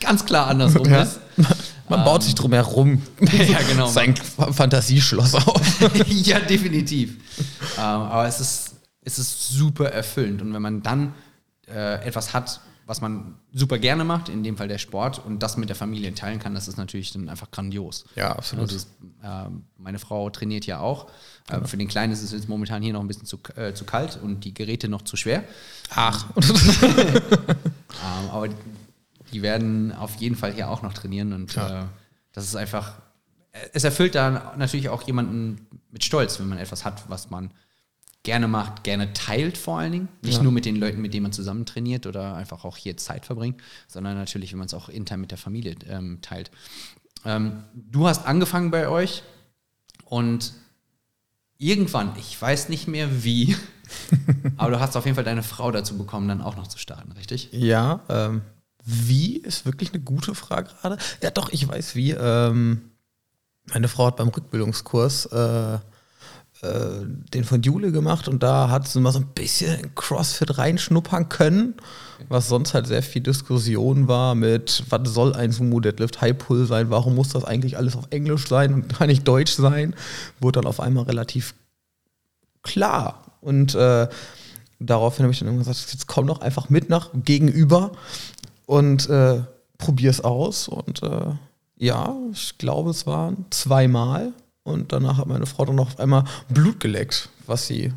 ganz 0.00 0.24
klar 0.24 0.46
andersrum 0.46 0.88
ja. 0.88 1.02
ist. 1.02 1.18
Man 1.88 2.04
baut 2.04 2.22
sich 2.22 2.34
drum 2.34 2.52
herum. 2.52 3.02
ja, 3.20 3.58
genau. 3.68 3.88
Sein 3.88 4.14
Fantasieschloss 4.16 5.34
auf. 5.34 5.80
ja, 6.06 6.38
definitiv. 6.40 7.16
Ähm, 7.76 7.82
aber 7.82 8.26
es 8.28 8.40
ist, 8.40 8.76
es 9.02 9.18
ist 9.18 9.48
super 9.48 9.90
erfüllend. 9.90 10.42
Und 10.42 10.52
wenn 10.54 10.62
man 10.62 10.82
dann 10.82 11.14
äh, 11.66 12.04
etwas 12.04 12.34
hat, 12.34 12.60
was 12.88 13.02
man 13.02 13.34
super 13.52 13.78
gerne 13.78 14.02
macht, 14.02 14.30
in 14.30 14.42
dem 14.42 14.56
Fall 14.56 14.66
der 14.66 14.78
Sport, 14.78 15.22
und 15.22 15.42
das 15.42 15.58
mit 15.58 15.68
der 15.68 15.76
Familie 15.76 16.14
teilen 16.14 16.38
kann, 16.38 16.54
das 16.54 16.68
ist 16.68 16.78
natürlich 16.78 17.12
dann 17.12 17.28
einfach 17.28 17.50
grandios. 17.50 18.06
Ja, 18.16 18.32
absolut. 18.32 18.72
Also, 18.72 18.86
äh, 19.22 19.50
meine 19.76 19.98
Frau 19.98 20.30
trainiert 20.30 20.64
ja 20.64 20.80
auch. 20.80 21.10
Äh. 21.50 21.66
Für 21.66 21.76
den 21.76 21.88
Kleinen 21.88 22.14
ist 22.14 22.22
es 22.22 22.32
jetzt 22.32 22.48
momentan 22.48 22.82
hier 22.82 22.94
noch 22.94 23.02
ein 23.02 23.06
bisschen 23.06 23.26
zu, 23.26 23.40
äh, 23.56 23.74
zu 23.74 23.84
kalt 23.84 24.18
und 24.22 24.42
die 24.46 24.54
Geräte 24.54 24.88
noch 24.88 25.02
zu 25.02 25.16
schwer. 25.16 25.44
Ach. 25.94 26.28
ähm, 26.82 28.30
aber 28.32 28.48
die 29.32 29.42
werden 29.42 29.92
auf 29.92 30.14
jeden 30.16 30.34
Fall 30.34 30.54
hier 30.54 30.70
auch 30.70 30.80
noch 30.80 30.94
trainieren 30.94 31.34
und 31.34 31.54
ja. 31.54 31.82
Äh, 31.82 31.84
das 32.32 32.44
ist 32.44 32.56
einfach, 32.56 32.94
es 33.74 33.84
erfüllt 33.84 34.14
da 34.14 34.54
natürlich 34.56 34.88
auch 34.88 35.02
jemanden 35.02 35.66
mit 35.90 36.04
Stolz, 36.04 36.40
wenn 36.40 36.48
man 36.48 36.56
etwas 36.56 36.86
hat, 36.86 37.04
was 37.10 37.28
man 37.28 37.50
gerne 38.22 38.48
macht, 38.48 38.84
gerne 38.84 39.12
teilt 39.12 39.56
vor 39.56 39.78
allen 39.78 39.92
Dingen. 39.92 40.08
Nicht 40.22 40.38
ja. 40.38 40.42
nur 40.42 40.52
mit 40.52 40.64
den 40.64 40.76
Leuten, 40.76 41.00
mit 41.00 41.14
denen 41.14 41.22
man 41.24 41.32
zusammen 41.32 41.66
trainiert 41.66 42.06
oder 42.06 42.34
einfach 42.34 42.64
auch 42.64 42.76
hier 42.76 42.96
Zeit 42.96 43.24
verbringt, 43.24 43.60
sondern 43.86 44.16
natürlich, 44.16 44.52
wenn 44.52 44.58
man 44.58 44.66
es 44.66 44.74
auch 44.74 44.88
intern 44.88 45.20
mit 45.20 45.30
der 45.30 45.38
Familie 45.38 45.76
ähm, 45.88 46.18
teilt. 46.20 46.50
Ähm, 47.24 47.64
du 47.74 48.06
hast 48.06 48.26
angefangen 48.26 48.70
bei 48.70 48.88
euch 48.88 49.22
und 50.04 50.52
irgendwann, 51.58 52.12
ich 52.18 52.40
weiß 52.40 52.68
nicht 52.68 52.88
mehr 52.88 53.24
wie, 53.24 53.56
aber 54.56 54.72
du 54.72 54.80
hast 54.80 54.96
auf 54.96 55.04
jeden 55.04 55.14
Fall 55.14 55.24
deine 55.24 55.42
Frau 55.42 55.70
dazu 55.70 55.96
bekommen, 55.96 56.28
dann 56.28 56.42
auch 56.42 56.56
noch 56.56 56.66
zu 56.66 56.78
starten, 56.78 57.12
richtig? 57.12 57.48
Ja, 57.52 58.00
ähm, 58.08 58.42
wie 58.84 59.36
ist 59.36 59.66
wirklich 59.66 59.92
eine 59.92 60.02
gute 60.02 60.34
Frage 60.34 60.70
gerade. 60.80 60.98
Ja, 61.22 61.30
doch, 61.30 61.50
ich 61.50 61.68
weiß 61.68 61.94
wie. 61.94 62.12
Ähm, 62.12 62.90
meine 63.66 63.88
Frau 63.88 64.06
hat 64.06 64.16
beim 64.16 64.28
Rückbildungskurs 64.28 65.26
äh, 65.26 65.78
äh, 66.62 67.04
den 67.34 67.44
von 67.44 67.62
Jule 67.62 67.92
gemacht 67.92 68.26
und 68.26 68.42
da 68.42 68.68
hat 68.68 68.88
sie 68.88 69.00
mal 69.00 69.12
so 69.12 69.20
ein 69.20 69.28
bisschen 69.28 69.94
CrossFit 69.94 70.58
reinschnuppern 70.58 71.28
können, 71.28 71.74
was 72.28 72.48
sonst 72.48 72.74
halt 72.74 72.88
sehr 72.88 73.02
viel 73.02 73.22
Diskussion 73.22 74.08
war 74.08 74.34
mit, 74.34 74.82
was 74.88 75.08
soll 75.14 75.34
ein 75.34 75.52
Sumo 75.52 75.78
Deadlift 75.78 76.20
High 76.20 76.36
Pull 76.36 76.66
sein, 76.66 76.90
warum 76.90 77.14
muss 77.14 77.28
das 77.28 77.44
eigentlich 77.44 77.76
alles 77.76 77.94
auf 77.94 78.08
Englisch 78.10 78.48
sein 78.48 78.74
und 78.74 78.98
gar 78.98 79.06
nicht 79.06 79.26
Deutsch 79.28 79.52
sein, 79.52 79.94
wurde 80.40 80.60
dann 80.60 80.66
auf 80.66 80.80
einmal 80.80 81.04
relativ 81.04 81.54
klar. 82.62 83.22
Und 83.40 83.76
äh, 83.76 84.08
daraufhin 84.80 85.24
habe 85.24 85.32
ich 85.32 85.38
dann 85.38 85.48
irgendwann 85.48 85.72
gesagt, 85.72 85.92
jetzt 85.92 86.08
komm 86.08 86.26
doch 86.26 86.40
einfach 86.40 86.70
mit 86.70 86.88
nach 86.88 87.10
gegenüber 87.14 87.92
und 88.66 89.08
äh, 89.08 89.42
probier's 89.78 90.20
aus. 90.20 90.66
Und 90.66 91.02
äh, 91.04 91.34
ja, 91.76 92.16
ich 92.32 92.58
glaube, 92.58 92.90
es 92.90 93.06
waren 93.06 93.46
zweimal 93.50 94.32
und 94.68 94.92
danach 94.92 95.18
hat 95.18 95.26
meine 95.26 95.46
Frau 95.46 95.64
dann 95.64 95.76
noch 95.76 95.88
auf 95.88 96.00
einmal 96.00 96.24
Blut 96.48 96.80
geleckt, 96.80 97.28
was 97.46 97.66
sie 97.66 97.92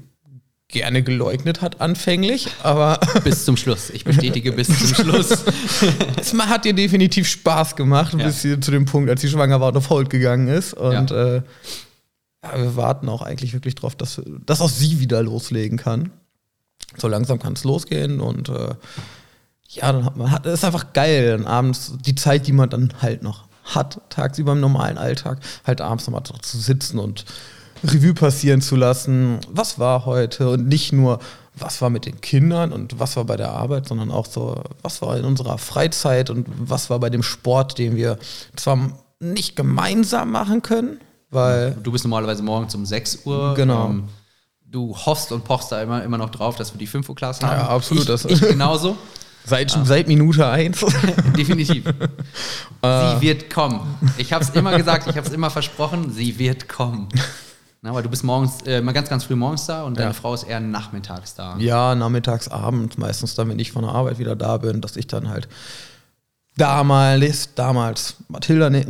gerne 0.72 1.04
geleugnet 1.04 1.62
hat 1.62 1.82
anfänglich, 1.82 2.48
aber 2.64 3.00
bis 3.24 3.46
zum 3.46 3.58
Schluss. 3.58 3.90
Ich 3.90 4.06
bestätige 4.06 4.54
bis 4.54 4.68
zum 4.68 4.96
Schluss. 5.06 5.44
es 6.18 6.34
hat 6.34 6.66
ihr 6.66 6.74
definitiv 6.74 7.28
Spaß 7.28 7.76
gemacht, 7.76 8.14
ja. 8.14 8.26
bis 8.26 8.42
sie 8.42 8.60
zu 8.60 8.72
dem 8.72 8.86
Punkt, 8.86 9.10
als 9.10 9.22
sie 9.22 9.30
schwanger 9.30 9.60
war 9.60 9.70
und 9.70 9.78
auf 9.78 9.90
Hold 9.90 10.10
gegangen 10.10 10.48
ist. 10.48 10.74
Und 10.74 11.12
ja. 11.12 11.36
Äh, 11.36 11.42
ja, 12.44 12.58
wir 12.58 12.76
warten 12.76 13.08
auch 13.08 13.22
eigentlich 13.22 13.54
wirklich 13.54 13.76
drauf, 13.76 13.96
dass, 13.96 14.22
dass 14.46 14.62
auch 14.62 14.70
sie 14.70 15.00
wieder 15.00 15.22
loslegen 15.22 15.78
kann. 15.78 16.12
So 16.98 17.08
langsam 17.08 17.40
kann 17.40 17.54
es 17.54 17.64
losgehen 17.64 18.20
und 18.20 18.50
äh, 18.50 18.74
ja, 19.70 19.92
dann 19.94 20.06
hat 20.06 20.18
man 20.18 20.32
hat, 20.32 20.46
ist 20.46 20.66
einfach 20.66 20.92
geil, 20.94 21.38
dann 21.38 21.48
abends 21.48 21.94
die 22.06 22.16
Zeit, 22.16 22.48
die 22.48 22.52
man 22.52 22.70
dann 22.70 22.94
halt 23.02 23.24
noch 23.24 23.48
hat, 23.76 24.00
tagsüber 24.10 24.52
im 24.54 24.60
normalen 24.60 24.98
Alltag, 24.98 25.40
halt 25.66 25.82
abends 25.82 26.08
nochmal 26.08 26.24
zu 26.42 26.58
sitzen 26.58 27.00
und 27.00 27.26
Revue 27.84 28.14
passieren 28.14 28.62
zu 28.62 28.76
lassen, 28.76 29.40
was 29.50 29.80
war 29.80 30.06
heute 30.06 30.50
und 30.50 30.68
nicht 30.68 30.94
nur, 30.94 31.20
was 31.56 31.82
war 31.82 31.90
mit 31.90 32.06
den 32.06 32.22
Kindern 32.22 32.72
und 32.72 33.00
was 33.00 33.16
war 33.16 33.26
bei 33.26 33.38
der 33.38 33.52
Arbeit, 33.52 33.88
sondern 33.88 34.12
auch 34.12 34.28
so, 34.28 34.62
was 34.84 35.02
war 35.02 35.18
in 35.18 35.26
unserer 35.26 35.58
Freizeit 35.58 36.30
und 36.30 36.46
was 36.60 36.90
war 36.92 37.00
bei 37.00 37.10
dem 37.10 37.24
Sport, 37.24 37.78
den 37.80 37.96
wir 37.96 38.20
zwar 38.56 38.78
nicht 39.20 39.56
gemeinsam 39.56 40.32
machen 40.32 40.62
können, 40.62 41.00
weil. 41.32 41.76
Du 41.82 41.92
bist 41.92 42.04
normalerweise 42.06 42.44
morgens 42.44 42.76
um 42.76 42.86
6 42.86 43.26
Uhr. 43.26 43.54
Genau. 43.56 43.90
Ähm, 43.90 44.04
du 44.66 44.96
hoffst 44.96 45.32
und 45.32 45.44
pochst 45.44 45.72
da 45.72 45.82
immer, 45.82 46.04
immer 46.04 46.18
noch 46.18 46.30
drauf, 46.30 46.56
dass 46.56 46.74
wir 46.74 46.78
die 46.80 46.88
5 46.88 47.10
Uhr 47.10 47.16
Class 47.16 47.42
haben. 47.42 47.52
Ja, 47.60 47.68
absolut. 47.68 48.04
Ich, 48.04 48.08
das- 48.08 48.26
ich 48.26 48.40
genauso. 48.42 48.96
Seit, 49.46 49.72
seit 49.84 50.08
Minute 50.08 50.48
eins. 50.48 50.80
Definitiv. 51.38 51.86
Ah. 52.82 53.16
sie 53.20 53.28
wird 53.28 53.50
kommen. 53.50 53.82
Ich 54.18 54.34
habe 54.34 54.44
es 54.44 54.52
immer 54.52 54.78
gesagt, 54.78 55.08
ich 55.08 55.18
habe 55.18 55.28
es 55.28 55.34
immer 55.34 55.50
versprochen, 55.50 56.12
sie 56.12 56.38
wird 56.38 56.70
kommen. 56.70 57.10
Na, 57.82 57.94
weil 57.94 58.04
du 58.04 58.10
bist 58.10 58.24
morgens, 58.24 58.62
äh, 58.68 58.82
mal 58.82 58.92
ganz, 58.92 59.10
ganz 59.10 59.24
früh 59.24 59.36
morgens 59.36 59.66
da 59.66 59.84
und 59.84 59.98
deine 59.98 60.10
Ja. 60.10 60.14
Frau 60.14 60.34
ist 60.36 60.44
eher 60.44 60.60
nachmittags 60.60 61.34
da. 61.34 61.56
Ja, 61.58 61.96
nachmittags, 61.96 62.48
abends, 62.48 62.98
meistens 62.98 63.34
dann, 63.34 63.50
wenn 63.50 63.58
ich 63.58 63.72
von 63.72 63.82
der 63.84 63.92
Arbeit 63.92 64.20
wieder 64.20 64.36
da 64.36 64.58
bin, 64.58 64.82
dass 64.82 64.96
ich 64.96 65.08
dann 65.08 65.30
halt 65.30 65.48
damals, 66.58 67.56
damals 67.56 68.18
Mathilda 68.28 68.70
ne, 68.70 68.86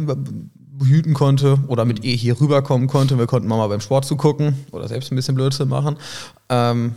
behüten 0.81 1.13
konnte 1.13 1.59
oder 1.67 1.85
mit 1.85 2.03
ihr 2.03 2.15
hier 2.15 2.39
rüberkommen 2.41 2.87
konnte. 2.87 3.17
Wir 3.17 3.27
konnten 3.27 3.47
mal 3.47 3.65
beim 3.67 3.81
Sport 3.81 4.05
zugucken 4.05 4.65
oder 4.71 4.87
selbst 4.87 5.11
ein 5.11 5.15
bisschen 5.15 5.35
Blödsinn 5.35 5.69
machen. 5.69 5.95
Ähm, 6.49 6.95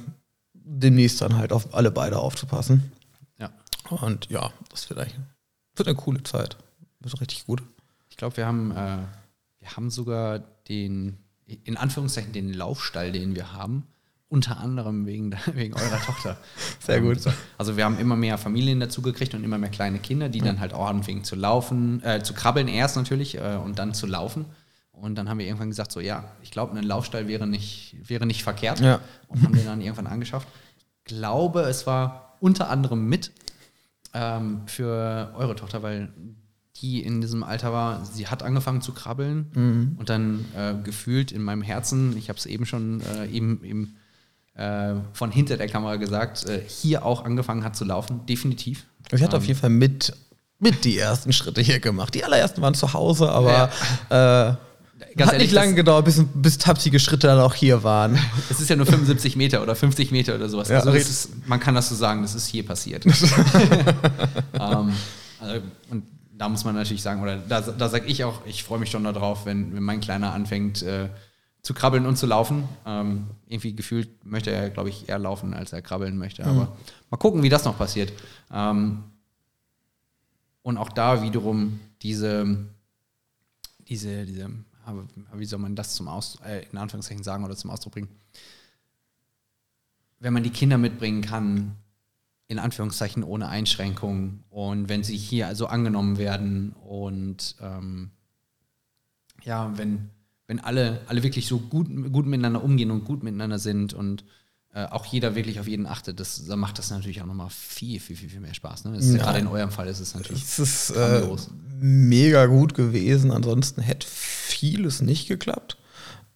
demnächst 0.54 1.20
dann 1.20 1.36
halt 1.36 1.52
auf 1.52 1.74
alle 1.74 1.90
beide 1.90 2.18
aufzupassen. 2.18 2.90
Und 3.90 4.30
ja, 4.30 4.50
das 4.70 4.88
wird 4.88 5.00
eigentlich 5.00 5.20
wird 5.76 5.88
eine 5.88 5.96
coole 5.96 6.22
Zeit. 6.22 6.56
Wird 7.00 7.20
richtig 7.20 7.46
gut. 7.46 7.62
Ich 8.08 8.16
glaube, 8.16 8.36
wir 8.36 8.46
haben, 8.46 8.70
äh, 8.70 8.98
wir 9.60 9.76
haben 9.76 9.90
sogar 9.90 10.40
den, 10.68 11.18
in 11.46 11.76
Anführungszeichen, 11.76 12.32
den 12.32 12.52
Laufstall, 12.52 13.12
den 13.12 13.34
wir 13.34 13.52
haben, 13.52 13.86
unter 14.28 14.58
anderem 14.58 15.06
wegen, 15.06 15.34
wegen 15.52 15.74
eurer 15.74 16.00
Tochter. 16.00 16.36
Sehr 16.80 17.00
gut. 17.00 17.26
Ähm, 17.26 17.32
Also 17.58 17.76
wir 17.76 17.84
haben 17.84 17.98
immer 17.98 18.16
mehr 18.16 18.38
Familien 18.38 18.80
dazu 18.80 19.02
gekriegt 19.02 19.34
und 19.34 19.44
immer 19.44 19.58
mehr 19.58 19.70
kleine 19.70 19.98
Kinder, 19.98 20.28
die 20.28 20.40
dann 20.40 20.60
halt 20.60 20.72
auch 20.72 20.86
anfingen 20.86 21.24
zu 21.24 21.36
laufen, 21.36 22.02
äh, 22.04 22.22
zu 22.22 22.34
krabbeln 22.34 22.68
erst 22.68 22.96
natürlich 22.96 23.36
äh, 23.36 23.58
und 23.62 23.78
dann 23.78 23.94
zu 23.94 24.06
laufen. 24.06 24.46
Und 24.92 25.16
dann 25.16 25.28
haben 25.28 25.38
wir 25.38 25.46
irgendwann 25.46 25.70
gesagt, 25.70 25.90
so 25.90 25.98
ja, 25.98 26.24
ich 26.40 26.52
glaube, 26.52 26.78
ein 26.78 26.84
Laufstall 26.84 27.26
wäre 27.26 27.48
nicht, 27.48 27.96
wäre 28.04 28.26
nicht 28.26 28.44
verkehrt. 28.44 28.78
Ja. 28.78 29.00
Und 29.26 29.42
haben 29.42 29.54
den 29.54 29.66
dann 29.66 29.80
irgendwann 29.80 30.06
angeschafft. 30.06 30.46
Glaube, 31.02 31.62
es 31.62 31.86
war 31.86 32.36
unter 32.40 32.70
anderem 32.70 33.08
mit 33.08 33.32
ähm, 34.14 34.62
für 34.66 35.32
eure 35.36 35.56
Tochter, 35.56 35.82
weil 35.82 36.08
die 36.76 37.02
in 37.02 37.20
diesem 37.20 37.42
Alter 37.42 37.72
war, 37.72 38.04
sie 38.04 38.26
hat 38.26 38.42
angefangen 38.42 38.80
zu 38.80 38.92
krabbeln 38.92 39.50
und 39.98 40.08
dann 40.08 40.44
äh, 40.56 40.74
gefühlt 40.82 41.30
in 41.30 41.42
meinem 41.42 41.62
Herzen, 41.62 42.16
ich 42.16 42.28
habe 42.28 42.38
es 42.38 42.46
eben 42.46 42.66
schon 42.66 43.00
äh, 43.00 43.26
eben, 43.26 43.62
eben 43.62 43.96
äh, 44.54 44.94
von 45.12 45.30
hinter 45.30 45.56
der 45.56 45.68
Kamera 45.68 45.96
gesagt, 45.96 46.46
äh, 46.48 46.60
hier 46.66 47.04
auch 47.04 47.24
angefangen 47.24 47.64
hat 47.64 47.76
zu 47.76 47.84
laufen, 47.84 48.26
definitiv. 48.26 48.86
Ich 49.12 49.22
hatte 49.22 49.36
auf 49.36 49.46
jeden 49.46 49.58
Fall 49.58 49.70
mit, 49.70 50.16
mit 50.58 50.84
die 50.84 50.98
ersten 50.98 51.32
Schritte 51.32 51.60
hier 51.60 51.78
gemacht. 51.78 52.14
Die 52.14 52.24
allerersten 52.24 52.60
waren 52.60 52.74
zu 52.74 52.92
Hause, 52.92 53.30
aber 53.30 53.70
äh, 54.10 54.54
Ganz 55.16 55.28
hat 55.28 55.34
ehrlich, 55.34 55.48
nicht 55.48 55.54
lange 55.54 55.74
gedauert, 55.74 56.04
bis, 56.04 56.22
bis 56.34 56.58
tapsige 56.58 56.98
Schritte 56.98 57.26
dann 57.26 57.40
auch 57.40 57.54
hier 57.54 57.82
waren. 57.82 58.18
Es 58.50 58.60
ist 58.60 58.68
ja 58.68 58.76
nur 58.76 58.86
75 58.86 59.36
Meter 59.36 59.62
oder 59.62 59.74
50 59.74 60.10
Meter 60.10 60.34
oder 60.34 60.48
sowas. 60.48 60.68
Ja, 60.68 60.78
also 60.78 60.90
ist, 60.90 61.46
man 61.46 61.60
kann 61.60 61.74
das 61.74 61.88
so 61.88 61.94
sagen, 61.94 62.22
das 62.22 62.34
ist 62.34 62.46
hier 62.46 62.64
passiert. 62.64 63.04
ähm, 63.06 64.92
also, 65.40 65.62
und 65.90 66.04
da 66.36 66.48
muss 66.48 66.64
man 66.64 66.74
natürlich 66.74 67.02
sagen, 67.02 67.22
oder 67.22 67.36
da, 67.36 67.60
da 67.60 67.88
sage 67.88 68.06
ich 68.06 68.24
auch, 68.24 68.44
ich 68.46 68.64
freue 68.64 68.78
mich 68.78 68.90
schon 68.90 69.04
darauf, 69.04 69.46
wenn, 69.46 69.74
wenn 69.74 69.82
mein 69.82 70.00
Kleiner 70.00 70.32
anfängt 70.32 70.82
äh, 70.82 71.08
zu 71.62 71.74
krabbeln 71.74 72.06
und 72.06 72.16
zu 72.16 72.26
laufen. 72.26 72.68
Ähm, 72.86 73.26
irgendwie 73.46 73.74
gefühlt 73.74 74.24
möchte 74.24 74.50
er, 74.50 74.70
glaube 74.70 74.90
ich, 74.90 75.08
eher 75.08 75.18
laufen, 75.18 75.54
als 75.54 75.72
er 75.72 75.82
krabbeln 75.82 76.18
möchte. 76.18 76.44
Aber 76.44 76.76
mal 77.10 77.16
gucken, 77.16 77.42
wie 77.42 77.48
das 77.48 77.64
noch 77.64 77.78
passiert. 77.78 78.12
Ähm, 78.52 79.04
und 80.62 80.76
auch 80.76 80.90
da 80.90 81.22
wiederum 81.22 81.80
diese, 82.02 82.66
diese, 83.88 84.26
diese, 84.26 84.50
wie 85.34 85.44
soll 85.44 85.58
man 85.58 85.76
das 85.76 85.94
zum 85.94 86.08
Aus, 86.08 86.38
äh, 86.44 86.66
in 86.70 86.78
Anführungszeichen 86.78 87.24
sagen 87.24 87.44
oder 87.44 87.56
zum 87.56 87.70
Ausdruck 87.70 87.94
bringen? 87.94 88.08
Wenn 90.20 90.32
man 90.32 90.42
die 90.42 90.50
Kinder 90.50 90.78
mitbringen 90.78 91.22
kann, 91.22 91.76
in 92.48 92.58
Anführungszeichen 92.58 93.24
ohne 93.24 93.48
Einschränkung 93.48 94.44
und 94.50 94.88
wenn 94.88 95.02
sie 95.02 95.16
hier 95.16 95.48
also 95.48 95.66
angenommen 95.66 96.18
werden 96.18 96.72
und 96.84 97.56
ähm, 97.60 98.10
ja, 99.42 99.76
wenn, 99.76 100.10
wenn 100.46 100.60
alle, 100.60 101.00
alle 101.06 101.22
wirklich 101.22 101.46
so 101.46 101.58
gut, 101.58 101.88
gut 102.12 102.26
miteinander 102.26 102.62
umgehen 102.62 102.90
und 102.90 103.04
gut 103.04 103.22
miteinander 103.22 103.58
sind 103.58 103.94
und 103.94 104.24
äh, 104.74 104.86
auch 104.86 105.06
jeder 105.06 105.36
wirklich 105.36 105.60
auf 105.60 105.68
jeden 105.68 105.86
achtet, 105.86 106.18
das, 106.18 106.46
dann 106.46 106.58
macht 106.58 106.78
das 106.78 106.90
natürlich 106.90 107.22
auch 107.22 107.26
nochmal 107.26 107.48
viel, 107.48 108.00
viel, 108.00 108.16
viel, 108.16 108.28
viel 108.28 108.40
mehr 108.40 108.54
Spaß. 108.54 108.84
Ne? 108.86 108.98
Ja. 108.98 109.18
Gerade 109.18 109.38
in 109.38 109.46
eurem 109.46 109.70
Fall 109.70 109.86
ist 109.86 110.00
es 110.00 110.14
natürlich. 110.14 110.42
Es 110.42 110.58
ist 110.58 110.90
äh, 110.90 111.22
mega 111.78 112.46
gut 112.46 112.74
gewesen. 112.74 113.30
Ansonsten 113.30 113.82
hätte 113.82 114.04
vieles 114.08 115.00
nicht 115.00 115.28
geklappt. 115.28 115.78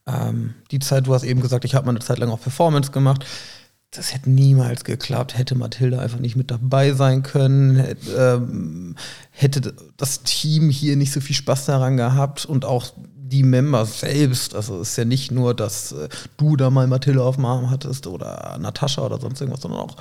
Ähm, 0.07 0.55
die 0.71 0.79
Zeit, 0.79 1.09
du 1.09 1.15
hast 1.15 1.25
eben 1.25 1.41
gesagt, 1.41 1.65
ich 1.65 1.75
habe 1.75 1.87
mal 1.87 1.91
eine 1.91 1.99
Zeit 1.99 2.19
lang 2.19 2.31
auch 2.31 2.41
Performance 2.41 2.93
gemacht. 2.93 3.27
Das 3.91 4.15
hätte 4.15 4.31
niemals 4.31 4.85
geklappt, 4.85 5.37
hätte 5.37 5.57
Mathilda 5.57 5.99
einfach 5.99 6.21
nicht 6.21 6.37
mit 6.37 6.51
dabei 6.51 6.93
sein 6.93 7.25
können, 7.25 7.77
hätte, 7.77 8.11
ähm, 8.13 8.97
hätte 9.31 9.75
das 9.97 10.23
Team 10.23 10.71
hier 10.71 10.95
nicht 10.95 11.11
so 11.13 11.21
viel 11.21 11.35
Spaß 11.35 11.65
daran 11.65 11.97
gehabt 11.97 12.45
und 12.45 12.65
auch 12.67 12.93
die 13.29 13.43
Member 13.43 13.85
selbst. 13.87 14.55
Also 14.55 14.81
es 14.81 14.91
ist 14.91 14.97
ja 14.97 15.05
nicht 15.05 15.31
nur, 15.31 15.55
dass 15.55 15.93
äh, 15.93 16.09
du 16.37 16.57
da 16.57 16.71
mal 16.71 16.87
Mathilda 16.87 17.23
auf 17.23 17.37
dem 17.37 17.45
Arm 17.45 17.71
hattest 17.71 18.07
oder 18.07 18.57
Natascha 18.59 19.03
oder 19.03 19.21
sonst 19.21 19.41
irgendwas, 19.41 19.63
sondern 19.63 19.81
auch 19.81 19.97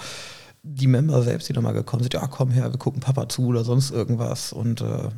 die 0.64 0.88
Member 0.88 1.22
selbst, 1.24 1.48
die 1.48 1.54
da 1.54 1.62
mal 1.62 1.74
gekommen 1.74 2.04
sind, 2.04 2.14
ja, 2.14 2.28
komm 2.28 2.52
her, 2.52 2.72
wir 2.72 2.80
gucken 2.80 3.02
Papa 3.02 3.30
zu 3.30 3.48
oder 3.48 3.64
sonst 3.64 3.92
irgendwas. 3.92 4.54
Und 4.54 4.82
äh, 4.82 5.10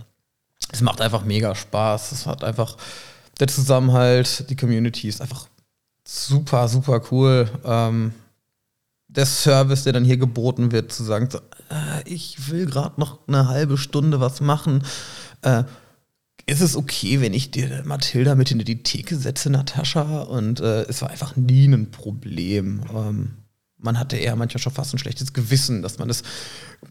es 0.71 0.81
macht 0.81 1.01
einfach 1.01 1.23
mega 1.23 1.55
Spaß. 1.55 2.11
Es 2.11 2.25
hat 2.25 2.43
einfach 2.43 2.77
der 3.39 3.47
Zusammenhalt, 3.47 4.49
die 4.49 4.55
Community 4.55 5.07
ist 5.07 5.21
einfach 5.21 5.47
super, 6.03 6.67
super 6.67 7.01
cool. 7.11 7.49
Ähm, 7.63 8.13
der 9.07 9.25
Service, 9.25 9.83
der 9.83 9.93
dann 9.93 10.05
hier 10.05 10.17
geboten 10.17 10.71
wird, 10.71 10.91
zu 10.91 11.03
sagen, 11.03 11.29
so, 11.31 11.39
äh, 11.69 12.03
ich 12.05 12.49
will 12.49 12.65
gerade 12.65 12.99
noch 12.99 13.19
eine 13.27 13.47
halbe 13.47 13.77
Stunde 13.77 14.19
was 14.19 14.41
machen. 14.41 14.83
Äh, 15.41 15.63
ist 16.49 16.61
es 16.61 16.75
okay, 16.75 17.21
wenn 17.21 17.33
ich 17.33 17.51
dir 17.51 17.83
Mathilda 17.85 18.35
mit 18.35 18.51
in 18.51 18.59
die 18.59 18.83
Theke 18.83 19.15
setze, 19.15 19.49
Natascha? 19.49 20.21
Und 20.23 20.59
äh, 20.59 20.83
es 20.83 21.01
war 21.01 21.09
einfach 21.09 21.35
nie 21.35 21.65
ein 21.67 21.91
Problem. 21.91 22.81
Ähm, 22.93 23.31
man 23.77 23.97
hatte 23.97 24.17
eher 24.17 24.35
manchmal 24.35 24.61
schon 24.61 24.73
fast 24.73 24.93
ein 24.93 24.99
schlechtes 24.99 25.33
Gewissen, 25.33 25.81
dass 25.81 25.99
man 25.99 26.07
das 26.07 26.23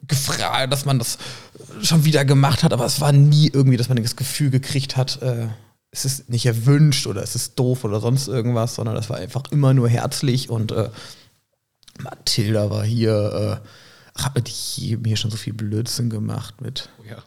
gefragt, 0.07 0.73
dass 0.73 0.85
man 0.85 0.99
das 0.99 1.19
schon 1.83 2.05
wieder 2.05 2.25
gemacht 2.25 2.63
hat, 2.63 2.73
aber 2.73 2.87
es 2.87 3.01
war 3.01 3.13
nie 3.13 3.51
irgendwie, 3.53 3.77
dass 3.77 3.89
man 3.89 4.03
das 4.03 4.17
Gefühl 4.17 4.51
gekriegt 4.51 4.97
hat, 4.97 5.21
äh, 5.23 5.49
es 5.91 6.05
ist 6.05 6.29
nicht 6.29 6.47
erwünscht 6.47 7.07
oder 7.07 7.23
es 7.23 7.35
ist 7.35 7.59
doof 7.59 7.85
oder 7.85 8.01
sonst 8.01 8.29
irgendwas, 8.29 8.75
sondern 8.75 8.95
das 8.95 9.11
war 9.11 9.19
einfach 9.19 9.45
immer 9.51 9.75
nur 9.75 9.89
herzlich 9.89 10.51
und 10.51 10.73
äh, 10.73 10.91
Mathilda 12.01 12.71
war 12.71 12.85
hier, 12.85 13.61
äh, 13.65 14.23
hat 14.23 14.35
mit 14.35 14.49
hier 14.49 15.17
schon 15.17 15.31
so 15.31 15.37
viel 15.37 15.53
Blödsinn 15.55 16.11
gemacht 16.11 16.61
mit 16.61 16.89
Oh 17.01 17.09
ja. 17.09 17.23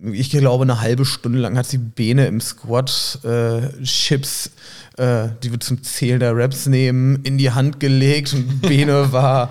Ich 0.00 0.30
glaube, 0.30 0.62
eine 0.64 0.80
halbe 0.80 1.04
Stunde 1.04 1.38
lang 1.38 1.56
hat 1.58 1.66
sie 1.66 1.78
Bene 1.78 2.26
im 2.26 2.40
Squat 2.40 3.18
äh, 3.24 3.82
Chips, 3.82 4.50
äh, 4.96 5.28
die 5.42 5.50
wir 5.50 5.60
zum 5.60 5.82
Zählen 5.82 6.20
der 6.20 6.36
Raps 6.36 6.66
nehmen, 6.66 7.22
in 7.24 7.38
die 7.38 7.50
Hand 7.50 7.80
gelegt 7.80 8.32
und 8.32 8.60
Bene 8.62 9.12
war 9.12 9.50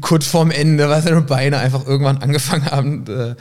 kurz 0.00 0.26
vorm 0.26 0.50
Ende, 0.50 0.88
weil 0.88 1.02
seine 1.02 1.22
Beine 1.22 1.58
einfach 1.58 1.86
irgendwann 1.86 2.18
angefangen 2.18 2.66
haben 2.66 3.06
äh, 3.06 3.34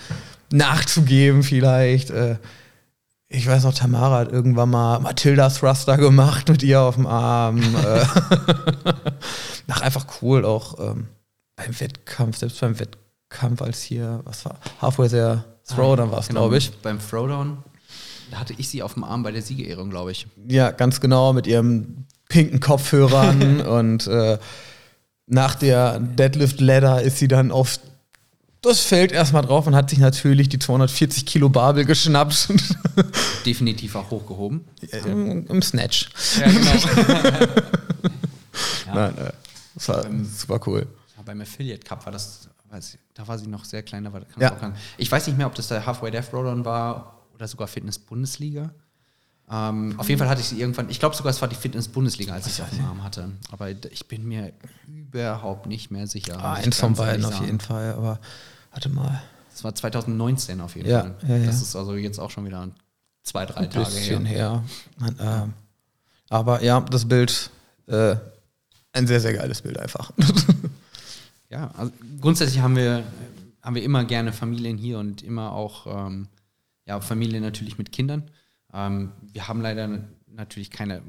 nachzugeben 0.51 1.43
vielleicht. 1.43 2.11
Äh, 2.11 2.37
ich 3.29 3.45
weiß 3.45 3.63
noch, 3.63 3.73
Tamara 3.73 4.19
hat 4.19 4.31
irgendwann 4.31 4.69
mal 4.69 4.99
Matilda 4.99 5.49
Thruster 5.49 5.97
gemacht 5.97 6.47
mit 6.47 6.63
ihr 6.63 6.79
auf 6.81 6.95
dem 6.95 7.07
Arm. 7.07 7.59
äh, 7.59 8.05
Ach, 9.67 9.81
einfach 9.81 10.05
cool 10.21 10.45
auch 10.45 10.79
ähm, 10.79 11.07
beim 11.57 11.77
Wettkampf, 11.77 12.37
selbst 12.37 12.61
beim 12.61 12.79
Wettkampf, 12.79 13.61
als 13.61 13.81
hier, 13.81 14.21
was 14.23 14.45
war, 14.45 14.57
Halfway 14.81 15.09
there 15.09 15.43
Throwdown 15.67 16.11
war 16.11 16.19
es, 16.19 16.27
Genau, 16.27 16.41
glaube 16.41 16.57
ich. 16.57 16.71
Beim 16.81 16.99
Throwdown, 16.99 17.57
hatte 18.33 18.53
ich 18.57 18.69
sie 18.69 18.83
auf 18.83 18.93
dem 18.95 19.03
Arm 19.03 19.23
bei 19.23 19.31
der 19.31 19.41
Siegerehrung, 19.41 19.89
glaube 19.89 20.11
ich. 20.11 20.27
Ja, 20.47 20.71
ganz 20.71 20.99
genau, 20.99 21.33
mit 21.33 21.47
ihrem 21.47 22.05
pinken 22.29 22.59
Kopfhörern 22.59 23.61
und 23.67 24.07
äh, 24.07 24.37
nach 25.27 25.55
der 25.55 25.99
Deadlift 25.99 26.59
Ladder 26.61 27.01
ist 27.01 27.17
sie 27.17 27.27
dann 27.27 27.51
auf 27.51 27.79
das 28.61 28.81
Feld 28.81 29.11
erstmal 29.11 29.43
drauf 29.43 29.67
und 29.67 29.75
hat 29.75 29.89
sich 29.89 29.99
natürlich 29.99 30.49
die 30.49 30.59
240 30.59 31.25
Kilo 31.25 31.47
Babel 31.49 31.85
geschnappt 31.85 32.49
Definitiv 33.45 33.95
auch 33.95 34.09
hochgehoben. 34.09 34.65
im, 35.05 35.45
im 35.47 35.61
Snatch. 35.61 36.09
Ja, 36.39 36.47
genau. 36.51 37.51
Ja. 38.87 38.93
Nein, 38.95 39.17
äh, 39.17 39.31
das 39.75 39.89
war 39.89 40.05
super 40.23 40.59
cool. 40.65 40.87
Beim 41.25 41.41
Affiliate 41.41 41.85
Cup 41.85 42.05
war 42.05 42.11
das, 42.11 42.47
ich, 42.79 42.97
da 43.13 43.27
war 43.27 43.37
sie 43.37 43.47
noch 43.47 43.65
sehr 43.65 43.83
klein, 43.83 44.03
da 44.03 44.13
war 44.13 44.21
kann 44.21 44.41
Ja. 44.41 44.73
Ich 44.97 45.11
weiß 45.11 45.27
nicht 45.27 45.37
mehr, 45.37 45.47
ob 45.47 45.55
das 45.55 45.67
der 45.67 45.85
Halfway 45.85 46.11
Death 46.11 46.29
Throwdown 46.29 46.65
war 46.65 47.15
oder 47.33 47.47
sogar 47.47 47.67
Fitness 47.67 47.97
Bundesliga. 47.99 48.71
Ähm, 49.49 49.95
auf 49.97 50.09
jeden 50.09 50.19
Fall 50.19 50.27
hatte 50.27 50.41
ich 50.41 50.47
sie 50.47 50.59
irgendwann, 50.59 50.89
ich 50.89 50.99
glaube 50.99 51.15
sogar, 51.15 51.29
es 51.29 51.41
war 51.41 51.47
die 51.47 51.55
Fitness 51.55 51.87
Bundesliga, 51.87 52.33
als 52.33 52.47
ich 52.47 52.53
sie 52.53 52.61
auf 52.61 52.69
dem 52.69 52.83
Arm 52.85 53.03
hatte. 53.03 53.31
Aber 53.51 53.69
ich 53.69 54.07
bin 54.07 54.27
mir 54.27 54.51
überhaupt 54.85 55.67
nicht 55.67 55.89
mehr 55.89 56.05
sicher. 56.07 56.37
Ah, 56.43 56.53
eins 56.55 56.79
von 56.79 56.93
beiden 56.95 57.23
auf 57.25 57.39
jeden 57.39 57.59
Fall, 57.61 57.93
aber 57.93 58.19
warte 58.71 58.89
mal. 58.89 59.21
Das 59.51 59.63
war 59.63 59.73
2019 59.73 60.59
auf 60.61 60.75
jeden 60.75 60.89
Ja, 60.89 61.01
Fall. 61.01 61.15
ja, 61.27 61.37
ja. 61.37 61.45
Das 61.45 61.61
ist 61.61 61.75
also 61.75 61.95
jetzt 61.95 62.19
auch 62.19 62.29
schon 62.29 62.45
wieder 62.45 62.67
zwei, 63.23 63.45
drei 63.45 63.61
Ein 63.61 63.69
Tage 63.69 63.85
bisschen 63.85 64.25
her. 64.25 64.63
her. 64.99 65.13
Ähm, 65.19 65.53
aber 66.29 66.61
ja, 66.61 66.81
das 66.81 67.07
Bild 67.07 67.49
äh, 67.87 68.17
ein 68.91 69.07
sehr, 69.07 69.21
sehr 69.21 69.33
geiles 69.33 69.61
Bild 69.61 69.79
einfach. 69.79 70.11
ja, 71.49 71.71
also 71.71 71.91
grundsätzlich 72.19 72.61
haben 72.61 72.75
wir, 72.75 73.03
haben 73.61 73.75
wir 73.75 73.83
immer 73.83 74.03
gerne 74.03 74.33
Familien 74.33 74.77
hier 74.77 74.99
und 74.99 75.23
immer 75.23 75.53
auch 75.53 75.87
ähm, 76.07 76.27
ja, 76.85 76.99
Familien 76.99 77.43
natürlich 77.43 77.77
mit 77.77 77.91
Kindern. 77.91 78.29
Ähm, 78.73 79.11
wir 79.21 79.47
haben 79.47 79.61
leider 79.61 80.07
natürlich 80.27 80.71
keine, 80.71 81.01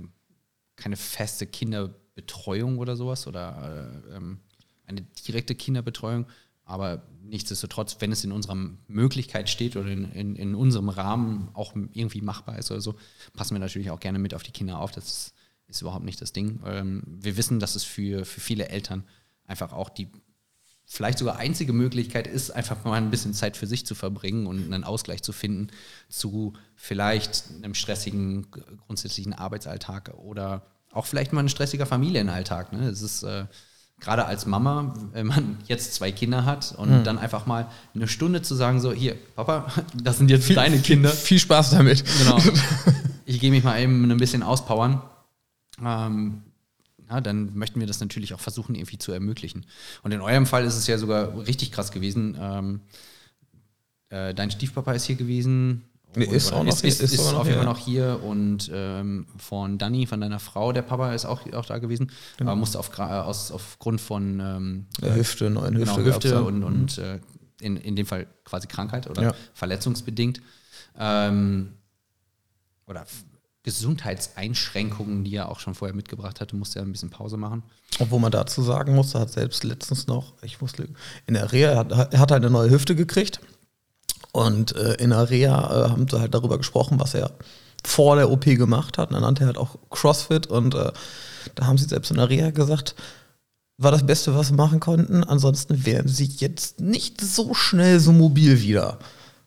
keine 0.77 0.97
feste 0.97 1.47
Kinderbetreuung 1.47 2.79
oder 2.79 2.97
sowas 2.97 3.27
oder 3.27 4.01
äh, 4.11 4.17
ähm, 4.17 4.41
eine 4.87 5.03
direkte 5.03 5.55
Kinderbetreuung. 5.55 6.27
Aber 6.65 7.03
nichtsdestotrotz, 7.23 7.97
wenn 8.01 8.13
es 8.13 8.25
in 8.25 8.33
unserer 8.33 8.57
Möglichkeit 8.89 9.49
steht 9.49 9.77
oder 9.77 9.89
in, 9.89 10.13
in, 10.13 10.37
in, 10.37 10.55
unserem 10.55 10.91
Rahmen 10.91 11.49
auch 11.55 11.75
irgendwie 11.75 12.21
machbar 12.21 12.59
ist 12.59 12.71
oder 12.71 12.83
so, 12.83 12.95
passen 13.33 13.55
wir 13.55 13.59
natürlich 13.59 13.91
auch 13.91 14.01
gerne 14.01 14.19
mit 14.19 14.35
auf 14.35 14.43
die 14.43 14.53
Kinder 14.53 14.79
auf. 14.79 14.93
Das 14.93 15.33
ist, 15.67 15.81
überhaupt 15.81 16.05
nicht 16.05 16.21
das 16.21 16.33
Ding. 16.33 16.61
Ähm, 16.67 17.03
wir 17.07 17.37
wissen, 17.39 17.59
dass 17.59 17.75
es 17.75 17.85
für, 17.85 18.25
für 18.25 18.41
viele 18.41 18.69
Eltern 18.69 19.05
einfach 19.45 19.73
auch 19.73 19.89
die 19.89 20.09
vielleicht 20.91 21.19
sogar 21.19 21.37
einzige 21.37 21.75
Möglichkeit 21.75 22.27
ist, 22.27 22.51
einfach 22.51 22.83
mal 22.85 22.95
ein 22.95 23.11
bisschen 23.11 23.35
Zeit 23.35 23.59
für 23.59 23.67
sich 23.67 23.85
zu 23.85 23.95
verbringen 23.95 24.47
und 24.47 24.73
einen 24.73 24.85
Ausgleich 24.85 25.23
zu 25.23 25.33
finden 25.33 25.69
zu 26.09 26.55
vielleicht 26.77 27.45
einem 27.63 27.75
stressigen 27.75 28.47
grundsätzlichen 28.87 29.35
Arbeitsalltag 29.35 30.15
oder 30.17 30.63
auch 30.91 31.05
vielleicht 31.05 31.35
mal 31.35 31.41
ein 31.41 31.51
stressiger 31.51 31.85
Familienalltag. 31.85 32.73
Ne? 32.73 32.89
Es 32.89 33.03
ist 33.03 33.23
äh, 33.23 33.45
gerade 34.01 34.25
als 34.25 34.47
Mama, 34.47 34.95
wenn 35.13 35.27
man 35.27 35.59
jetzt 35.67 35.95
zwei 35.95 36.11
Kinder 36.11 36.47
hat 36.47 36.75
und 36.79 36.91
mhm. 36.91 37.05
dann 37.05 37.19
einfach 37.19 37.45
mal 37.45 37.69
eine 37.95 38.09
Stunde 38.09 38.41
zu 38.41 38.55
sagen, 38.55 38.81
so 38.81 38.91
hier, 38.91 39.15
Papa, 39.37 39.71
das 39.95 40.17
sind 40.17 40.31
jetzt 40.31 40.47
viel, 40.47 40.57
deine 40.57 40.79
Kinder. 40.79 41.11
Viel, 41.11 41.27
viel 41.27 41.39
Spaß 41.41 41.71
damit. 41.71 42.03
Genau. 42.19 42.39
Ich 43.31 43.41
gehe 43.41 43.51
mich 43.51 43.63
mal 43.63 43.79
eben 43.79 44.11
ein 44.11 44.17
bisschen 44.17 44.43
auspowern. 44.43 45.03
Ähm, 45.85 46.45
ja, 47.11 47.21
dann 47.21 47.55
möchten 47.57 47.81
wir 47.81 47.87
das 47.87 48.01
natürlich 48.01 48.35
auch 48.35 48.41
versuchen, 48.41 48.75
irgendwie 48.75 48.99
zu 48.99 49.13
ermöglichen. 49.13 49.67
Und 50.03 50.13
in 50.13 50.21
eurem 50.21 50.47
Fall 50.47 50.65
ist 50.65 50.77
es 50.77 50.87
ja 50.87 50.99
sogar 50.99 51.47
richtig 51.47 51.73
krass 51.73 51.91
gewesen. 51.91 52.37
Ähm, 52.41 52.81
äh, 54.11 54.35
dein 54.35 54.51
Stiefpapa 54.51 54.93
ist 54.93 55.05
hier 55.05 55.17
gewesen. 55.17 55.85
Nee, 56.17 56.25
ist 56.25 56.53
auch 56.53 56.65
noch 56.65 56.73
ist, 56.73 56.85
ist, 56.85 57.01
ist, 57.03 57.13
ist 57.13 57.35
auf 57.35 57.47
jeden 57.47 57.59
Fall 57.59 57.67
noch 57.67 57.79
hier 57.79 58.21
und 58.25 58.71
ähm, 58.73 59.27
von 59.37 59.77
Danny, 59.77 60.07
von 60.07 60.21
deiner 60.21 60.39
Frau, 60.39 60.73
der 60.73 60.81
Papa 60.81 61.13
ist 61.13 61.27
auch, 61.27 61.43
auch 61.53 61.67
da 61.67 61.79
gewesen, 61.79 62.11
genau. 62.39 62.53
aber 62.53 62.59
musste 62.59 62.79
auf, 62.79 62.99
aus, 62.99 63.53
aufgrund 63.53 64.01
von 64.01 64.41
ähm, 64.41 64.87
der 65.03 65.15
Hüfte, 65.15 65.51
neuen 65.51 65.77
Hüfte, 65.77 66.03
genau, 66.03 66.07
Hüfte 66.07 66.43
und, 66.43 66.65
und 66.65 66.97
mhm. 66.97 67.05
äh, 67.05 67.21
in, 67.61 67.77
in 67.77 67.95
dem 67.95 68.07
Fall 68.07 68.27
quasi 68.45 68.69
Krankheit 68.69 69.09
oder 69.09 69.23
ja. 69.23 69.35
verletzungsbedingt 69.53 70.41
ähm, 70.99 71.75
oder 72.87 73.05
Gesundheitseinschränkungen, 73.69 75.25
die 75.25 75.37
er 75.37 75.51
auch 75.51 75.61
schon 75.61 75.75
vorher 75.75 75.95
mitgebracht 75.95 76.41
hatte, 76.41 76.57
musste 76.57 76.79
er 76.79 76.87
ein 76.87 76.93
bisschen 76.93 77.11
Pause 77.11 77.37
machen. 77.37 77.63
Obwohl 77.99 78.19
man 78.19 78.33
dazu 78.33 78.63
sagen 78.63 78.95
muss, 78.95 79.13
er 79.13 79.21
hat 79.21 79.31
selbst 79.31 79.63
letztens 79.63 80.07
noch, 80.07 80.33
ich 80.41 80.63
muss 80.63 80.73
in 81.27 81.35
der 81.35 81.53
Reha, 81.53 81.73
er 81.73 81.77
hat, 81.77 82.15
er 82.15 82.19
hat 82.19 82.31
halt 82.31 82.43
eine 82.43 82.51
neue 82.51 82.71
Hüfte 82.71 82.97
gekriegt. 82.97 83.41
Und 84.33 84.75
äh, 84.75 84.95
in 84.95 85.11
der 85.11 85.29
Reha 85.29 85.59
äh, 85.85 85.91
haben 85.91 86.09
sie 86.09 86.19
halt 86.19 86.33
darüber 86.33 86.57
gesprochen, 86.57 86.99
was 86.99 87.13
er 87.13 87.31
vor 87.85 88.17
der 88.17 88.31
OP 88.31 88.47
gemacht 88.47 88.97
hat. 88.97 89.11
Und 89.11 89.15
dann 89.15 89.23
nannte 89.23 89.45
er 89.45 89.49
halt 89.49 89.59
auch 89.59 89.77
CrossFit 89.91 90.47
und 90.47 90.75
äh, 90.75 90.91
da 91.55 91.67
haben 91.67 91.77
sie 91.77 91.89
selbst 91.89 92.11
in 92.11 92.17
der 92.17 92.31
Reha 92.31 92.49
gesagt, 92.49 92.95
war 93.77 93.91
das 93.91 94.07
Beste, 94.07 94.35
was 94.35 94.49
sie 94.49 94.55
machen 94.55 94.81
konnten. 94.81 95.25
Ansonsten 95.25 95.85
wären 95.85 96.09
sie 96.09 96.25
jetzt 96.39 96.81
nicht 96.81 97.21
so 97.21 97.53
schnell 97.53 98.01
so 98.01 98.13
mobil 98.13 98.63
wieder. 98.63 98.99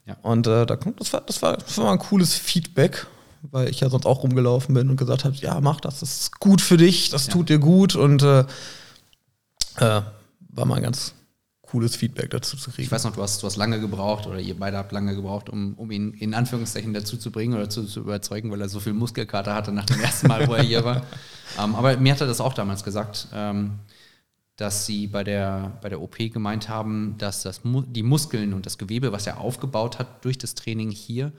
Ja. 0.06 0.16
Und 0.22 0.46
äh, 0.46 0.68
da 0.68 0.76
kommt, 0.76 1.02
das 1.02 1.12
war, 1.12 1.22
das 1.22 1.42
war, 1.42 1.58
das 1.58 1.76
war 1.80 1.86
mal 1.86 1.94
ein 1.94 2.00
cooles 2.00 2.36
Feedback 2.36 3.08
weil 3.42 3.70
ich 3.70 3.80
ja 3.80 3.90
sonst 3.90 4.06
auch 4.06 4.24
rumgelaufen 4.24 4.76
bin 4.76 4.90
und 4.90 4.98
gesagt 4.98 5.26
habe, 5.26 5.36
ja, 5.36 5.60
mach 5.62 5.80
das, 5.80 6.00
das 6.00 6.22
ist 6.22 6.40
gut 6.40 6.62
für 6.62 6.78
dich, 6.78 7.10
das 7.10 7.28
ja. 7.28 7.34
tut 7.34 7.50
dir 7.50 7.60
gut 7.60 7.96
und 7.96 8.22
äh, 8.24 8.42
äh, 9.78 10.02
war 10.50 10.66
mal 10.66 10.76
ein 10.76 10.84
ganz 10.84 11.14
cooles 11.72 11.96
Feedback 11.96 12.30
dazu 12.30 12.58
zu 12.58 12.70
kriegen. 12.70 12.84
Ich 12.84 12.92
weiß 12.92 13.06
noch, 13.06 13.16
du 13.16 13.22
hast, 13.22 13.42
du 13.42 13.48
hast 13.48 13.56
lange 13.56 13.80
gebraucht 13.80 14.28
oder 14.28 14.40
ihr 14.40 14.60
beide 14.60 14.78
habt 14.78 14.92
lange 14.92 15.16
gebraucht, 15.16 15.50
um, 15.50 15.74
um 15.76 15.90
ihn 15.90 16.14
in 16.14 16.34
Anführungszeichen 16.34 16.94
dazu 16.94 17.16
zu 17.18 17.32
bringen 17.32 17.54
oder 17.54 17.70
zu, 17.70 17.86
zu 17.86 18.02
überzeugen, 18.02 18.52
weil 18.52 18.60
er 18.60 18.68
so 18.68 18.82
viel 18.82 18.94
Muskelkater 18.94 19.56
hatte 19.56 19.72
nach 19.72 19.86
dem 19.86 20.00
ersten 20.02 20.28
Mal, 20.28 20.48
wo 20.48 20.54
er 20.54 20.64
hier 20.64 20.84
war. 20.84 21.04
Ähm, 21.60 21.76
aber 21.76 21.98
mir 21.98 22.14
hat 22.14 22.22
er 22.22 22.28
das 22.28 22.40
auch 22.40 22.54
damals 22.54 22.82
gesagt, 22.82 23.28
ähm, 23.34 23.80
dass 24.56 24.86
sie 24.86 25.08
bei 25.08 25.26
der, 25.26 25.78
bei 25.82 25.90
der 25.90 26.02
OP 26.02 26.16
gemeint 26.18 26.70
haben, 26.70 27.16
dass 27.18 27.44
das, 27.44 27.60
die 27.66 28.04
Muskeln 28.04 28.54
und 28.54 28.66
das 28.66 28.78
Gewebe, 28.78 29.12
was 29.12 29.28
er 29.28 29.42
aufgebaut 29.42 30.00
hat 30.00 30.24
durch 30.24 30.38
das 30.38 30.56
Training 30.56 30.92
hier, 30.92 31.34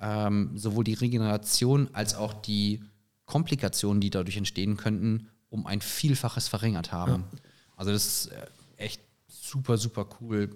ähm, 0.00 0.56
sowohl 0.56 0.84
die 0.84 0.94
Regeneration 0.94 1.88
als 1.92 2.14
auch 2.14 2.32
die 2.34 2.82
Komplikationen, 3.24 4.00
die 4.00 4.10
dadurch 4.10 4.36
entstehen 4.36 4.76
könnten, 4.76 5.28
um 5.50 5.66
ein 5.66 5.80
Vielfaches 5.80 6.48
verringert 6.48 6.92
haben. 6.92 7.24
Ja. 7.32 7.38
Also 7.76 7.92
das 7.92 8.06
ist 8.06 8.26
äh, 8.32 8.46
echt 8.76 9.00
super, 9.28 9.76
super 9.76 10.06
cool. 10.20 10.50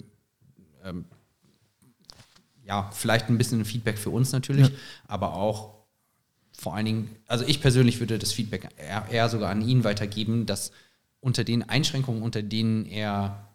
Ähm, 0.85 1.05
ja, 2.65 2.91
vielleicht 2.93 3.29
ein 3.29 3.39
bisschen 3.39 3.65
Feedback 3.65 3.99
für 3.99 4.11
uns 4.11 4.33
natürlich, 4.33 4.69
ja. 4.69 4.75
aber 5.07 5.35
auch 5.35 5.75
vor 6.53 6.75
allen 6.75 6.87
Dingen, 6.87 7.17
also 7.27 7.45
ich 7.45 7.61
persönlich 7.61 7.99
würde 8.01 8.19
das 8.19 8.33
Feedback 8.33 8.69
eher, 8.77 9.07
eher, 9.11 9.29
sogar 9.29 9.51
an 9.51 9.63
ihn 9.63 9.85
weitergeben, 9.85 10.47
dass 10.47 10.71
unter 11.21 11.45
den 11.45 11.69
Einschränkungen, 11.69 12.23
unter 12.23 12.43
denen 12.43 12.87
er 12.87 13.49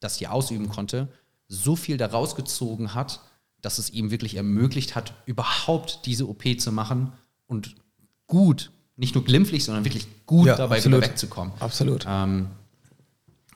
das 0.00 0.18
hier 0.18 0.32
ausüben 0.32 0.68
konnte, 0.68 1.08
so 1.48 1.76
viel 1.76 1.96
daraus 1.96 2.36
gezogen 2.36 2.94
hat, 2.94 3.20
dass 3.64 3.78
es 3.78 3.90
ihm 3.90 4.10
wirklich 4.10 4.34
ermöglicht 4.34 4.94
hat, 4.94 5.14
überhaupt 5.24 6.00
diese 6.04 6.28
OP 6.28 6.44
zu 6.60 6.70
machen 6.70 7.12
und 7.46 7.76
gut, 8.26 8.70
nicht 8.96 9.14
nur 9.14 9.24
glimpflich, 9.24 9.64
sondern 9.64 9.84
wirklich 9.84 10.06
gut 10.26 10.46
ja, 10.46 10.56
dabei 10.56 10.76
absolut. 10.76 10.98
wieder 11.00 11.10
wegzukommen. 11.10 11.54
Absolut. 11.60 12.04
Ähm, 12.06 12.48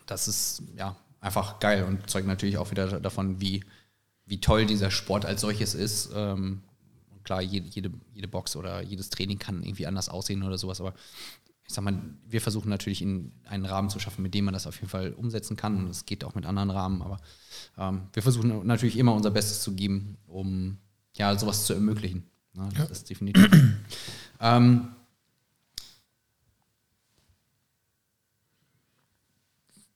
das 0.07 0.27
ist 0.27 0.63
ja 0.77 0.97
einfach 1.21 1.61
geil 1.61 1.85
und 1.85 2.09
zeugt 2.09 2.27
natürlich 2.27 2.57
auch 2.57 2.71
wieder 2.71 3.01
davon, 3.01 3.41
wie, 3.41 3.65
wie 4.25 4.41
toll 4.41 4.65
dieser 4.65 4.91
Sport 4.91 5.27
als 5.27 5.43
solches 5.43 5.75
ist. 5.75 6.11
Ähm, 6.15 6.63
klar, 7.23 7.43
jede, 7.43 7.69
jede, 7.69 7.91
jede 8.15 8.29
Box 8.29 8.57
oder 8.57 8.83
jedes 8.83 9.11
Training 9.11 9.39
kann 9.39 9.63
irgendwie 9.63 9.87
anders 9.87 10.09
aussehen 10.09 10.43
oder 10.43 10.57
sowas, 10.57 10.81
aber 10.81 10.95
ich 11.69 11.75
sag 11.75 11.85
mal, 11.85 12.01
wir 12.27 12.41
versuchen 12.41 12.71
natürlich 12.71 13.03
in 13.03 13.31
einen 13.45 13.67
Rahmen 13.67 13.91
zu 13.91 14.01
schaffen, 14.01 14.23
mit 14.23 14.33
dem 14.33 14.47
man 14.47 14.55
das 14.55 14.67
auf 14.67 14.77
jeden 14.77 14.89
Fall 14.89 15.13
umsetzen 15.13 15.55
kann. 15.55 15.77
Und 15.77 15.91
es 15.91 16.07
geht 16.07 16.25
auch 16.25 16.35
mit 16.35 16.47
anderen 16.47 16.71
Rahmen, 16.71 17.03
aber 17.03 17.19
ähm, 17.77 18.09
wir 18.15 18.23
versuchen 18.23 18.67
natürlich 18.67 18.97
immer 18.97 19.13
unser 19.13 19.31
Bestes 19.31 19.63
zu 19.63 19.75
geben, 19.75 20.17
um 20.27 20.79
ja 21.15 21.37
sowas 21.39 21.67
zu 21.67 21.75
ermöglichen. 21.75 22.25
Ne? 22.55 22.71
Das 22.71 22.79
ja. 22.79 22.85
ist 22.87 23.11
definitiv. 23.11 23.51
ähm, 24.41 24.89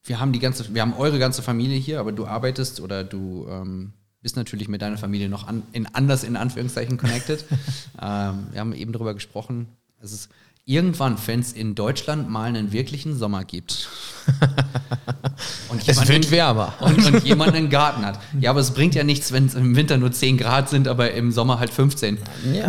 wir 0.05 0.21
haben 0.21 0.35
die 0.35 0.41
ganze, 0.41 0.75
wir 0.75 0.83
haben 0.83 0.93
eure 0.93 1.19
ganze 1.19 1.41
Familie 1.41 1.79
hier, 1.79 2.01
aber 2.01 2.13
du 2.13 2.27
arbeitest 2.27 2.81
oder 2.81 3.03
du 3.03 3.47
ähm, 3.49 3.95
bist 4.21 4.37
natürlich 4.37 4.69
mit 4.69 4.83
deiner 4.83 4.99
Familie 4.99 5.31
noch 5.31 5.49
an, 5.49 5.63
in, 5.73 5.87
anders 5.87 6.23
in 6.23 6.37
Anführungszeichen 6.37 6.99
connected. 6.99 7.47
ähm, 7.99 8.49
wir 8.51 8.61
haben 8.61 8.75
eben 8.75 8.93
darüber 8.93 9.15
gesprochen. 9.15 9.69
Es 10.03 10.13
ist 10.13 10.29
irgendwann, 10.65 11.17
wenn 11.27 11.41
es 11.41 11.53
in 11.53 11.75
Deutschland 11.75 12.31
mal 12.31 12.45
einen 12.45 12.73
wirklichen 12.73 13.17
Sommer 13.17 13.45
gibt. 13.45 13.89
und 15.69 15.87
es 15.87 16.09
wird 16.09 16.31
wärmer. 16.31 16.75
Und, 16.81 17.05
und 17.05 17.25
jemand 17.25 17.55
einen 17.55 17.69
Garten 17.69 18.07
hat. 18.07 18.21
Ja, 18.41 18.51
aber 18.51 18.61
es 18.61 18.71
bringt 18.71 18.95
ja 18.95 19.03
nichts, 19.03 19.33
wenn 19.33 19.47
es 19.47 19.55
im 19.55 19.75
Winter 19.75 19.97
nur 19.97 20.13
10 20.13 20.39
Grad 20.39 20.69
sind, 20.69 20.87
aber 20.87 21.13
im 21.13 21.33
Sommer 21.33 21.59
halt 21.59 21.73
15. 21.73 22.19
Ja, 22.53 22.67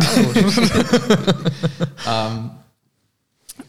ähm, 2.08 2.50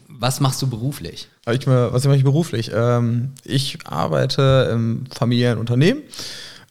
was 0.08 0.40
machst 0.40 0.60
du 0.62 0.66
beruflich? 0.66 1.28
Ich, 1.48 1.66
was 1.66 2.04
mache 2.04 2.16
ich 2.16 2.24
beruflich? 2.24 2.72
Ähm, 2.74 3.32
ich 3.44 3.78
arbeite 3.86 4.70
im 4.72 5.04
Familienunternehmen. 5.14 6.02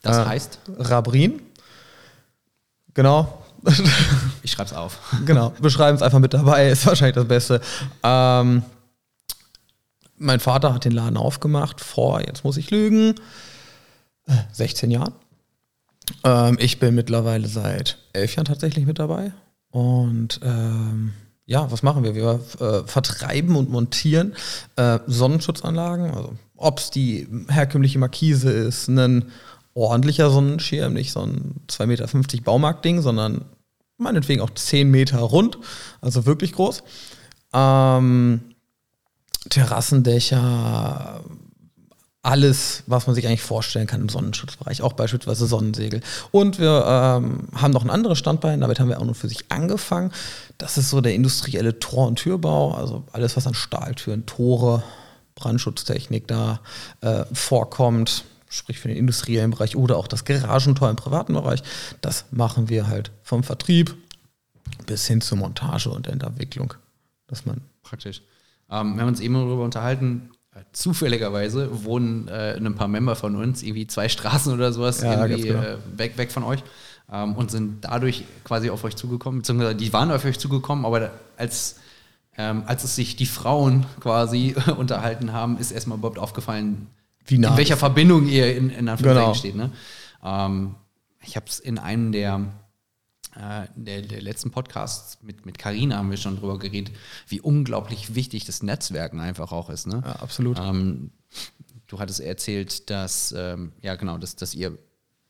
Das 0.02 0.18
äh, 0.18 0.26
heißt? 0.26 0.60
Rabrin. 0.78 1.42
Genau, 2.94 3.45
ich 4.44 4.52
schreibe 4.52 4.70
es 4.70 4.74
auf. 4.74 5.00
Genau, 5.26 5.54
wir 5.60 5.70
schreiben 5.70 5.96
es 5.96 6.02
einfach 6.02 6.20
mit 6.20 6.34
dabei, 6.34 6.70
ist 6.70 6.86
wahrscheinlich 6.86 7.16
das 7.16 7.28
Beste. 7.28 7.62
Ähm, 8.04 8.64
mein 10.18 10.40
Vater 10.40 10.74
hat 10.74 10.86
den 10.86 10.92
Laden 10.92 11.18
aufgemacht 11.18 11.82
vor, 11.82 12.22
jetzt 12.22 12.44
muss 12.44 12.58
ich 12.58 12.72
lügen, 12.72 13.16
16 14.54 14.92
Jahren. 14.92 15.14
Ähm, 16.24 16.58
ich 16.60 16.80
bin 16.80 16.96
mittlerweile 16.96 17.48
seit 17.48 17.98
elf 18.14 18.36
Jahren 18.36 18.46
tatsächlich 18.46 18.86
mit 18.86 19.00
dabei. 19.00 19.34
Und 19.70 20.40
ähm, 20.44 21.14
ja, 21.46 21.72
was 21.72 21.84
machen 21.84 22.04
wir? 22.04 22.16
Wir 22.16 22.40
äh, 22.60 22.88
vertreiben 22.88 23.56
und 23.56 23.70
montieren 23.70 24.34
äh, 24.78 25.00
Sonnenschutzanlagen. 25.06 26.12
Also, 26.12 26.34
ob 26.56 26.80
es 26.80 26.90
die 26.90 27.28
herkömmliche 27.50 28.00
Markise 28.00 28.52
ist, 28.52 28.88
ein 28.88 29.26
ordentlicher 29.76 30.32
Sonnenschirm, 30.32 30.94
nicht 30.94 31.12
so 31.12 31.22
ein 31.22 31.62
2,50 31.68 31.86
Meter 31.86 32.44
Baumarktding, 32.44 33.02
sondern 33.02 33.46
meinetwegen 33.98 34.42
auch 34.42 34.50
10 34.50 34.90
Meter 34.90 35.20
rund, 35.20 35.58
also 36.02 36.26
wirklich 36.26 36.54
groß. 36.54 36.84
Ähm, 37.54 38.42
Terrassendächer, 39.50 41.22
alles, 42.24 42.84
was 42.88 43.06
man 43.06 43.16
sich 43.16 43.28
eigentlich 43.28 43.44
vorstellen 43.44 43.86
kann 43.86 44.02
im 44.02 44.10
Sonnenschutzbereich, 44.10 44.82
auch 44.82 44.94
beispielsweise 44.94 45.46
Sonnensegel. 45.46 46.02
Und 46.32 46.58
wir 46.58 46.84
ähm, 46.88 47.50
haben 47.54 47.72
noch 47.72 47.84
ein 47.84 47.92
anderes 47.92 48.18
Standbein, 48.18 48.62
damit 48.62 48.80
haben 48.80 48.90
wir 48.90 49.00
auch 49.00 49.06
nur 49.06 49.14
für 49.14 49.28
sich 49.28 49.52
angefangen. 49.52 50.12
Das 50.58 50.78
ist 50.78 50.90
so 50.90 51.02
der 51.02 51.14
industrielle 51.14 51.80
Tor- 51.80 52.08
und 52.08 52.16
Türbau, 52.16 52.74
also 52.74 53.04
alles, 53.12 53.38
was 53.38 53.46
an 53.46 53.54
Stahltüren, 53.54 54.26
Tore, 54.26 54.82
Brandschutztechnik 55.36 56.28
da 56.28 56.62
äh, 57.02 57.26
vorkommt, 57.32 58.24
sprich 58.56 58.80
für 58.80 58.88
den 58.88 58.98
industriellen 58.98 59.52
Bereich 59.52 59.76
oder 59.76 59.98
auch 59.98 60.08
das 60.08 60.26
Garagentor 60.26 60.90
im 60.90 60.96
privaten 60.96 61.34
Bereich, 61.34 61.62
das 62.02 62.26
machen 62.32 62.70
wir 62.70 62.88
halt 62.88 63.12
vom 63.24 63.44
Vertrieb 63.44 63.96
bis 64.86 65.08
hin 65.08 65.22
zur 65.22 65.38
Montage 65.38 65.90
und 65.90 66.08
Entwicklung. 66.08 66.74
Dass 67.28 67.46
man 67.46 67.62
Praktisch. 67.84 68.22
Ähm, 68.70 68.96
wir 68.96 69.02
haben 69.02 69.10
uns 69.10 69.20
eben 69.20 69.34
darüber 69.36 69.64
unterhalten, 69.64 70.32
äh, 70.54 70.60
zufälligerweise 70.72 71.84
wohnen 71.86 72.28
äh, 72.28 72.56
ein 72.56 72.76
paar 72.76 72.88
Member 72.88 73.16
von 73.16 73.36
uns 73.36 73.62
irgendwie 73.62 73.88
zwei 73.88 74.10
Straßen 74.10 74.54
oder 74.54 74.74
sowas 74.74 75.02
Ja, 75.02 75.26
irgendwie 75.26 75.50
genau. 75.50 75.62
äh, 75.62 75.78
weg, 75.96 76.18
weg 76.18 76.32
von 76.32 76.44
euch 76.44 76.64
ähm, 77.12 77.36
und 77.36 77.52
sind 77.52 77.86
dadurch 77.86 78.24
quasi 78.44 78.70
auf 78.70 78.84
euch 78.84 78.96
zugekommen, 78.96 79.42
beziehungsweise 79.42 79.76
die 79.76 79.94
waren 79.94 80.12
auf 80.12 80.26
euch 80.26 80.40
zugekommen, 80.40 80.86
aber 80.86 81.12
als, 81.38 81.78
ähm, 82.38 82.64
als 82.66 82.84
es 82.84 82.96
sich 82.96 83.16
die 83.16 83.26
Frauen 83.26 83.86
quasi 84.00 84.56
unterhalten 84.78 85.34
haben, 85.34 85.58
ist 85.58 85.72
erstmal 85.72 85.98
überhaupt 85.98 86.20
aufgefallen, 86.20 86.88
Wie 87.26 87.38
nah 87.38 87.52
in 87.52 87.58
welcher 87.58 87.74
das- 87.74 87.80
Verbindung 87.80 88.28
ihr 88.28 88.56
in, 88.56 88.70
in 88.70 88.88
Anführungszeichen 88.90 89.24
Genau. 89.24 89.34
steht. 89.34 89.56
Ne? 89.56 89.72
Ähm, 90.24 90.76
ich 91.24 91.36
habe 91.36 91.46
es 91.48 91.60
in 91.60 91.78
einem 91.80 92.12
der, 92.12 92.54
äh, 93.36 93.66
der, 93.76 94.02
der 94.04 94.22
letzten 94.22 94.52
Podcasts 94.52 95.18
mit 95.24 95.46
mit 95.46 95.58
Carina 95.58 95.98
haben 95.98 96.10
wir 96.10 96.18
schon 96.18 96.38
drüber 96.40 96.58
geredet, 96.60 96.94
wie 97.28 97.42
unglaublich 97.42 98.16
wichtig 98.16 98.46
das 98.46 98.62
Netzwerken 98.64 99.20
einfach 99.20 99.52
auch 99.52 99.70
ist. 99.70 99.88
Ne? 99.88 100.02
Ja, 100.06 100.14
absolut. 100.18 100.60
Ähm, 100.60 101.12
du 101.88 102.00
hattest 102.00 102.20
erzählt, 102.22 102.90
dass, 102.90 103.34
ähm, 103.38 103.72
ja 103.82 103.96
genau, 103.96 104.18
dass, 104.18 104.36
dass 104.36 104.54
ihr, 104.54 104.78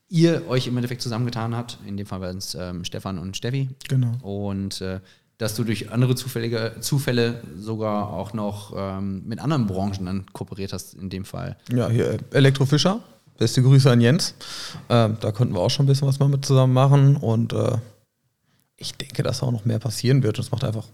ihr 0.08 0.46
euch 0.48 0.66
im 0.66 0.76
Endeffekt 0.76 1.02
zusammengetan 1.02 1.56
habt. 1.56 1.78
In 1.86 1.96
dem 1.96 2.06
Fall 2.06 2.20
waren 2.20 2.38
es 2.38 2.54
ähm, 2.54 2.84
Stefan 2.84 3.18
und 3.18 3.36
Steffi. 3.36 3.70
Genau. 3.88 4.12
Und 4.22 4.80
äh, 4.80 5.00
dass 5.38 5.54
du 5.54 5.64
durch 5.64 5.92
andere 5.92 6.14
zufällige 6.14 6.76
Zufälle 6.80 7.42
sogar 7.58 8.10
auch 8.10 8.32
noch 8.32 8.72
ähm, 8.76 9.22
mit 9.26 9.38
anderen 9.38 9.66
Branchen 9.66 10.06
dann 10.06 10.26
kooperiert 10.32 10.72
hast, 10.72 10.94
in 10.94 11.10
dem 11.10 11.24
Fall. 11.24 11.56
Ja, 11.70 11.88
hier 11.88 12.12
äh, 12.12 12.18
Elektrofischer. 12.32 13.00
Beste 13.38 13.62
Grüße 13.62 13.90
an 13.90 14.00
Jens. 14.00 14.34
Ähm, 14.88 15.18
da 15.20 15.30
konnten 15.30 15.54
wir 15.54 15.60
auch 15.60 15.68
schon 15.68 15.84
ein 15.84 15.88
bisschen 15.88 16.08
was 16.08 16.18
mal 16.18 16.28
mit 16.28 16.46
zusammen 16.46 16.72
machen 16.72 17.16
und 17.16 17.52
äh, 17.52 17.76
ich 18.78 18.94
denke, 18.94 19.22
dass 19.22 19.42
auch 19.42 19.52
noch 19.52 19.64
mehr 19.64 19.78
passieren 19.78 20.22
wird. 20.22 20.38
Es 20.38 20.50
macht 20.50 20.64
einfach, 20.64 20.86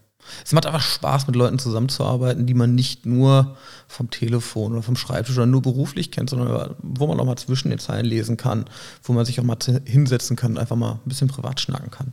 es 0.44 0.52
macht 0.52 0.66
einfach 0.66 0.80
Spaß, 0.80 1.26
mit 1.26 1.36
Leuten 1.36 1.58
zusammenzuarbeiten, 1.58 2.46
die 2.46 2.54
man 2.54 2.74
nicht 2.74 3.06
nur 3.06 3.56
vom 3.86 4.10
Telefon 4.10 4.72
oder 4.72 4.82
vom 4.82 4.96
Schreibtisch 4.96 5.36
oder 5.36 5.46
nur 5.46 5.62
beruflich 5.62 6.10
kennt, 6.10 6.30
sondern 6.30 6.76
wo 6.80 7.06
man 7.06 7.18
auch 7.20 7.24
mal 7.24 7.36
zwischen 7.36 7.70
den 7.70 7.78
Zeilen 7.78 8.06
lesen 8.06 8.36
kann, 8.36 8.64
wo 9.02 9.12
man 9.12 9.24
sich 9.24 9.40
auch 9.40 9.44
mal 9.44 9.56
hinsetzen 9.84 10.36
kann 10.36 10.52
und 10.52 10.58
einfach 10.58 10.76
mal 10.76 10.92
ein 10.92 11.08
bisschen 11.08 11.28
privat 11.28 11.60
schnacken 11.60 11.90
kann. 11.90 12.12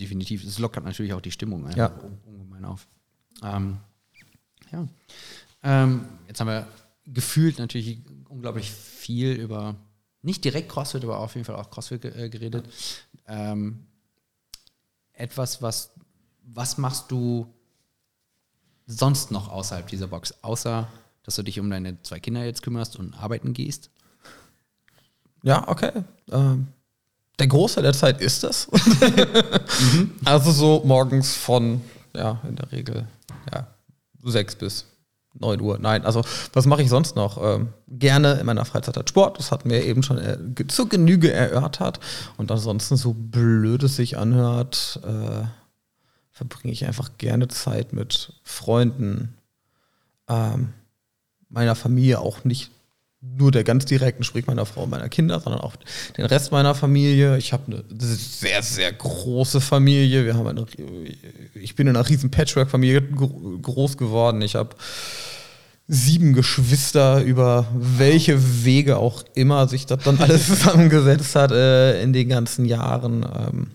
Definitiv. 0.00 0.42
Es 0.44 0.58
lockert 0.58 0.84
natürlich 0.84 1.12
auch 1.12 1.20
die 1.20 1.30
Stimmung 1.30 1.70
Ja. 1.76 1.92
un- 2.02 2.18
ungemein 2.26 2.64
auf. 2.64 2.88
Ähm, 3.42 3.78
ja. 4.72 4.88
Ähm, 5.62 6.06
jetzt 6.26 6.40
haben 6.40 6.48
wir 6.48 6.66
gefühlt 7.06 7.58
natürlich 7.58 8.00
unglaublich 8.28 8.70
viel 8.70 9.32
über, 9.32 9.76
nicht 10.22 10.44
direkt 10.44 10.70
CrossFit, 10.70 11.04
aber 11.04 11.18
auf 11.18 11.34
jeden 11.34 11.44
Fall 11.44 11.56
auch 11.56 11.70
CrossFit 11.70 12.04
äh, 12.04 12.28
geredet. 12.30 12.66
Ähm, 13.26 13.86
etwas, 15.12 15.60
was, 15.60 15.92
was 16.44 16.78
machst 16.78 17.10
du 17.10 17.52
sonst 18.86 19.30
noch 19.30 19.48
außerhalb 19.48 19.86
dieser 19.86 20.06
Box? 20.08 20.34
Außer, 20.42 20.88
dass 21.24 21.36
du 21.36 21.42
dich 21.42 21.60
um 21.60 21.68
deine 21.70 22.00
zwei 22.02 22.20
Kinder 22.20 22.44
jetzt 22.44 22.62
kümmerst 22.62 22.96
und 22.96 23.14
arbeiten 23.14 23.52
gehst? 23.52 23.90
Ja, 25.42 25.68
okay. 25.68 25.92
Ähm, 26.30 26.68
der 27.40 27.46
Großteil 27.46 27.82
der 27.82 27.92
Zeit 27.92 28.20
ist 28.20 28.44
es. 28.44 28.68
Also 30.24 30.52
so 30.52 30.82
morgens 30.84 31.34
von, 31.34 31.80
ja, 32.14 32.40
in 32.46 32.56
der 32.56 32.70
Regel, 32.70 33.06
ja, 33.52 33.66
sechs 34.22 34.54
bis 34.54 34.84
neun 35.34 35.60
Uhr. 35.60 35.78
Nein, 35.78 36.04
also 36.04 36.22
was 36.52 36.66
mache 36.66 36.82
ich 36.82 36.90
sonst 36.90 37.16
noch? 37.16 37.42
Ähm, 37.42 37.68
gerne 37.88 38.34
in 38.34 38.46
meiner 38.46 38.64
Freizeit 38.64 38.96
halt 38.96 39.08
Sport. 39.08 39.38
Das 39.38 39.50
hatten 39.50 39.70
wir 39.70 39.84
eben 39.84 40.02
schon 40.02 40.18
äh, 40.18 40.38
zur 40.68 40.88
Genüge 40.88 41.32
erörtert. 41.32 42.00
Und 42.36 42.50
ansonsten, 42.50 42.96
so 42.96 43.14
blöd 43.14 43.82
es 43.82 43.96
sich 43.96 44.18
anhört, 44.18 45.00
äh, 45.04 45.46
verbringe 46.30 46.72
ich 46.72 46.84
einfach 46.84 47.10
gerne 47.18 47.48
Zeit 47.48 47.92
mit 47.92 48.32
Freunden, 48.42 49.34
ähm, 50.28 50.72
meiner 51.48 51.74
Familie 51.74 52.20
auch 52.20 52.44
nicht 52.44 52.70
nur 53.22 53.50
der 53.52 53.64
ganz 53.64 53.84
direkten, 53.84 54.24
sprich 54.24 54.46
meiner 54.46 54.64
Frau 54.64 54.84
und 54.84 54.90
meiner 54.90 55.08
Kinder, 55.10 55.40
sondern 55.40 55.60
auch 55.60 55.76
den 56.16 56.24
Rest 56.24 56.52
meiner 56.52 56.74
Familie. 56.74 57.36
Ich 57.36 57.52
habe 57.52 57.64
eine 57.66 57.84
sehr, 58.16 58.62
sehr 58.62 58.92
große 58.92 59.60
Familie. 59.60 60.24
Wir 60.24 60.34
haben 60.34 60.46
eine, 60.46 60.64
ich 61.54 61.74
bin 61.76 61.86
in 61.86 61.96
einer 61.96 62.08
riesen 62.08 62.30
Patchwork-Familie 62.30 63.02
gro- 63.02 63.58
groß 63.60 63.98
geworden. 63.98 64.40
Ich 64.40 64.54
habe 64.54 64.74
sieben 65.86 66.32
Geschwister, 66.32 67.22
über 67.22 67.66
welche 67.74 68.64
Wege 68.64 68.96
auch 68.96 69.22
immer 69.34 69.68
sich 69.68 69.84
das 69.86 70.02
dann 70.04 70.18
alles 70.18 70.46
zusammengesetzt 70.46 71.34
hat 71.34 71.50
äh, 71.50 72.02
in 72.02 72.12
den 72.12 72.28
ganzen 72.30 72.64
Jahren. 72.64 73.22
Ähm, 73.24 73.70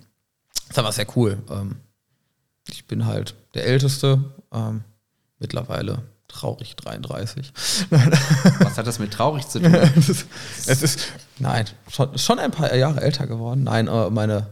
das 0.74 0.84
war 0.84 0.92
sehr 0.92 1.08
cool. 1.16 1.38
Ähm, 1.52 1.76
ich 2.72 2.86
bin 2.86 3.06
halt 3.06 3.36
der 3.54 3.66
Älteste, 3.68 4.24
ähm, 4.52 4.84
mittlerweile 5.40 6.02
traurig 6.28 6.76
33. 6.76 7.52
Was 8.60 8.78
hat 8.78 8.88
das 8.88 9.00
mit 9.00 9.12
traurig 9.14 9.48
zu 9.48 9.60
tun? 9.62 9.74
es, 9.98 10.10
ist, 10.10 10.26
es 10.66 10.82
ist, 10.82 11.00
nein, 11.40 11.66
schon, 11.90 12.18
schon 12.18 12.40
ein 12.40 12.52
paar 12.52 12.74
Jahre 12.76 13.02
älter 13.02 13.28
geworden. 13.28 13.64
Nein, 13.64 13.88
äh, 13.88 14.10
meine, 14.10 14.48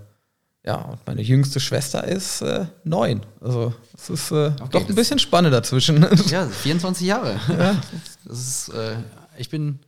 ja, 0.65 0.75
und 0.75 1.05
meine 1.05 1.21
jüngste 1.21 1.59
Schwester 1.59 2.03
ist 2.07 2.41
äh, 2.41 2.65
neun. 2.83 3.21
Also 3.41 3.73
es 3.95 4.09
ist 4.09 4.31
äh, 4.31 4.51
doch 4.51 4.71
ein 4.73 4.87
das- 4.87 4.95
bisschen 4.95 5.19
Spanne 5.19 5.49
dazwischen. 5.49 6.05
Ja, 6.29 6.47
24 6.47 7.05
Jahre. 7.07 7.39
Das 8.25 8.39
ist, 8.39 8.69
äh, 8.69 8.95
ich 9.37 9.49
bin, 9.49 9.79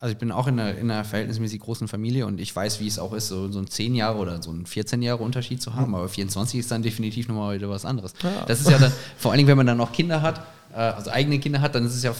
also 0.00 0.12
ich 0.12 0.18
bin 0.18 0.30
auch 0.30 0.46
in 0.46 0.60
einer, 0.60 0.76
in 0.78 0.90
einer 0.90 1.04
verhältnismäßig 1.04 1.60
großen 1.60 1.88
Familie 1.88 2.26
und 2.26 2.40
ich 2.40 2.54
weiß, 2.54 2.78
wie 2.80 2.86
es 2.86 2.98
auch 2.98 3.12
ist, 3.12 3.28
so, 3.28 3.50
so 3.50 3.58
ein 3.58 3.66
10 3.66 3.96
Jahre 3.96 4.18
oder 4.18 4.40
so 4.40 4.52
ein 4.52 4.64
14 4.64 5.02
Jahre 5.02 5.22
Unterschied 5.22 5.60
zu 5.60 5.74
haben, 5.74 5.94
aber 5.94 6.08
24 6.08 6.60
ist 6.60 6.70
dann 6.70 6.82
definitiv 6.82 7.26
nochmal 7.28 7.56
wieder 7.56 7.68
was 7.68 7.84
anderes. 7.84 8.14
Ja. 8.22 8.44
Das 8.46 8.60
ist 8.60 8.70
ja 8.70 8.78
dann, 8.78 8.92
vor 9.18 9.32
allen 9.32 9.38
Dingen, 9.38 9.48
wenn 9.48 9.56
man 9.56 9.66
dann 9.66 9.78
noch 9.78 9.92
Kinder 9.92 10.22
hat, 10.22 10.46
äh, 10.72 10.76
also 10.76 11.10
eigene 11.10 11.40
Kinder 11.40 11.60
hat, 11.60 11.74
dann 11.74 11.84
ist 11.84 11.96
es 11.96 12.04
ja, 12.04 12.14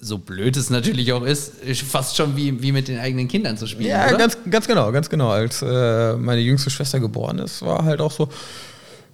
so 0.00 0.18
blöd 0.18 0.56
es 0.56 0.70
natürlich 0.70 1.12
auch 1.12 1.24
ist, 1.24 1.54
fast 1.82 2.16
schon 2.16 2.36
wie, 2.36 2.62
wie 2.62 2.70
mit 2.70 2.86
den 2.86 3.00
eigenen 3.00 3.26
Kindern 3.26 3.56
zu 3.56 3.66
spielen, 3.66 3.90
ja, 3.90 4.06
oder? 4.06 4.16
ganz, 4.16 4.38
ganz 4.48 4.68
genau, 4.68 4.92
ganz 4.92 5.10
genau. 5.10 5.30
Als 5.30 5.60
äh, 5.60 6.14
meine 6.14 6.40
jüngste 6.40 6.70
Schwester 6.70 7.00
geboren 7.00 7.40
ist, 7.40 7.62
war 7.62 7.84
halt 7.84 8.00
auch 8.00 8.12
so, 8.12 8.28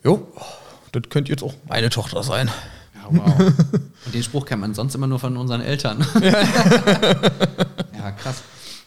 jo, 0.05 0.29
das 0.93 1.05
könnte 1.09 1.33
jetzt 1.33 1.43
auch 1.43 1.55
meine 1.67 1.89
Tochter 1.89 2.23
sein. 2.23 2.51
Wow. 3.11 3.39
Und 4.07 4.15
den 4.15 4.23
Spruch 4.23 4.47
kennt 4.47 4.61
man 4.61 4.75
sonst 4.75 4.95
immer 4.95 5.07
nur 5.07 5.19
von 5.19 5.37
unseren 5.37 5.61
Eltern. 5.61 6.05
ja, 6.23 8.11
krass. 8.13 8.43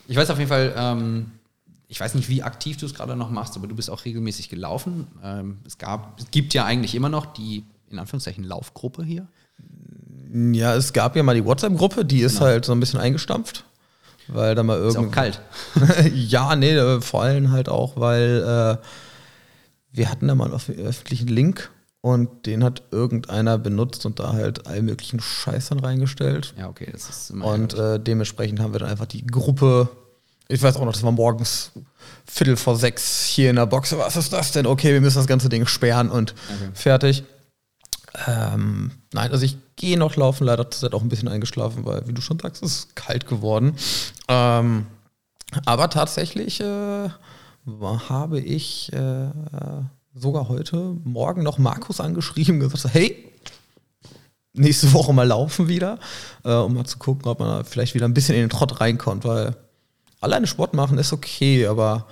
Ich 0.07 0.15
weiß 0.15 0.29
auf 0.29 0.37
jeden 0.37 0.49
Fall, 0.49 0.73
ähm, 0.77 1.31
ich 1.87 1.99
weiß 1.99 2.15
nicht, 2.15 2.29
wie 2.29 2.43
aktiv 2.43 2.77
du 2.77 2.85
es 2.85 2.93
gerade 2.93 3.15
noch 3.15 3.29
machst, 3.29 3.55
aber 3.57 3.67
du 3.67 3.75
bist 3.75 3.89
auch 3.89 4.05
regelmäßig 4.05 4.49
gelaufen. 4.49 5.07
Ähm, 5.23 5.57
es, 5.65 5.77
gab, 5.77 6.19
es 6.19 6.31
gibt 6.31 6.53
ja 6.53 6.65
eigentlich 6.65 6.95
immer 6.95 7.09
noch 7.09 7.25
die, 7.33 7.63
in 7.89 7.99
Anführungszeichen, 7.99 8.43
Laufgruppe 8.43 9.03
hier. 9.03 9.27
Ja, 10.33 10.75
es 10.75 10.91
gab 10.93 11.15
ja 11.15 11.23
mal 11.23 11.35
die 11.35 11.45
WhatsApp-Gruppe, 11.45 12.03
die 12.05 12.19
ist 12.21 12.41
halt 12.41 12.65
so 12.65 12.73
ein 12.73 12.79
bisschen 12.79 12.99
eingestampft. 12.99 13.63
Weil 14.29 14.55
da 14.55 14.63
mal 14.63 14.77
Ist 14.81 14.97
auch 14.97 15.09
kalt. 15.09 15.39
ja, 16.13 16.53
nee, 16.57 16.71
äh, 16.75 16.99
vor 16.99 17.23
allem 17.23 17.51
halt 17.51 17.69
auch, 17.69 17.95
weil 17.95 18.43
äh, 18.81 18.85
wir 19.93 20.11
hatten 20.11 20.27
da 20.27 20.35
mal 20.35 20.45
einen 20.51 20.53
öff- 20.53 20.77
öffentlichen 20.77 21.29
Link 21.29 21.71
und 22.01 22.45
den 22.45 22.63
hat 22.63 22.83
irgendeiner 22.91 23.57
benutzt 23.57 24.05
und 24.05 24.19
da 24.19 24.33
halt 24.33 24.67
all 24.67 24.81
möglichen 24.81 25.19
Scheiß 25.19 25.69
dann 25.69 25.79
reingestellt. 25.79 26.53
Ja, 26.57 26.69
okay, 26.69 26.89
das 26.91 27.09
ist 27.09 27.29
immer 27.31 27.45
Und 27.45 27.73
äh, 27.73 27.99
dementsprechend 27.99 28.59
haben 28.59 28.73
wir 28.73 28.79
dann 28.79 28.89
einfach 28.89 29.07
die 29.07 29.25
Gruppe, 29.25 29.89
ich 30.47 30.61
weiß 30.61 30.77
auch 30.77 30.85
noch, 30.85 30.93
das 30.93 31.03
war 31.03 31.11
morgens 31.11 31.71
Viertel 32.25 32.55
vor 32.55 32.75
sechs 32.77 33.25
hier 33.25 33.49
in 33.49 33.55
der 33.57 33.65
Box. 33.65 33.95
Was 33.97 34.15
ist 34.15 34.31
das 34.31 34.51
denn? 34.51 34.65
Okay, 34.65 34.93
wir 34.93 35.01
müssen 35.01 35.17
das 35.17 35.27
ganze 35.27 35.49
Ding 35.49 35.65
sperren 35.65 36.09
und 36.09 36.33
Okay. 36.47 36.69
fertig. 36.73 37.23
Ähm, 38.25 38.91
nein, 39.13 39.31
also 39.31 39.43
ich 39.45 39.57
gehe 39.75 39.97
noch 39.97 40.15
laufen, 40.15 40.45
leider 40.45 40.71
zur 40.71 40.89
Zeit 40.89 40.95
auch 40.95 41.01
ein 41.03 41.09
bisschen 41.09 41.27
eingeschlafen, 41.27 41.85
weil, 41.85 42.07
wie 42.07 42.13
du 42.13 42.21
schon 42.21 42.39
sagst, 42.39 42.63
es 42.63 42.71
ist 42.71 42.95
kalt 42.95 43.27
geworden. 43.27 43.75
Ähm, 44.27 44.87
aber 45.65 45.89
tatsächlich 45.89 46.61
äh, 46.61 47.09
habe 48.09 48.39
ich 48.39 48.91
äh, 48.93 49.29
sogar 50.19 50.49
heute 50.49 50.95
Morgen 51.03 51.43
noch 51.43 51.57
Markus 51.57 51.99
angeschrieben 51.99 52.59
gesagt, 52.59 52.93
hey, 52.93 53.31
nächste 54.53 54.91
Woche 54.93 55.13
mal 55.13 55.27
laufen 55.27 55.67
wieder, 55.67 55.99
äh, 56.43 56.53
um 56.53 56.73
mal 56.73 56.85
zu 56.85 56.97
gucken, 56.97 57.27
ob 57.27 57.39
man 57.39 57.63
vielleicht 57.65 57.93
wieder 57.93 58.05
ein 58.05 58.13
bisschen 58.13 58.35
in 58.35 58.41
den 58.41 58.49
Trott 58.49 58.81
reinkommt, 58.81 59.25
weil 59.25 59.55
alleine 60.19 60.47
Sport 60.47 60.73
machen 60.73 60.97
ist 60.97 61.13
okay, 61.13 61.67
aber 61.67 62.07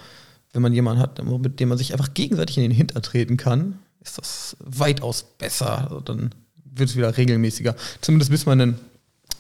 wenn 0.54 0.62
man 0.62 0.74
jemanden 0.74 1.02
hat, 1.02 1.24
mit 1.24 1.60
dem 1.60 1.70
man 1.70 1.78
sich 1.78 1.94
einfach 1.94 2.14
gegenseitig 2.14 2.58
in 2.58 2.64
den 2.64 2.72
Hinter 2.72 3.02
treten 3.02 3.38
kann, 3.38 3.80
ist 4.00 4.18
das 4.18 4.56
weitaus 4.60 5.24
besser. 5.38 5.80
Also 5.84 6.00
dann 6.00 6.34
wird 6.64 6.90
es 6.90 6.96
wieder 6.96 7.18
regelmäßiger. 7.18 7.76
Zumindest 8.02 8.32
bis 8.32 8.46
man 8.46 8.62
einen 8.62 8.80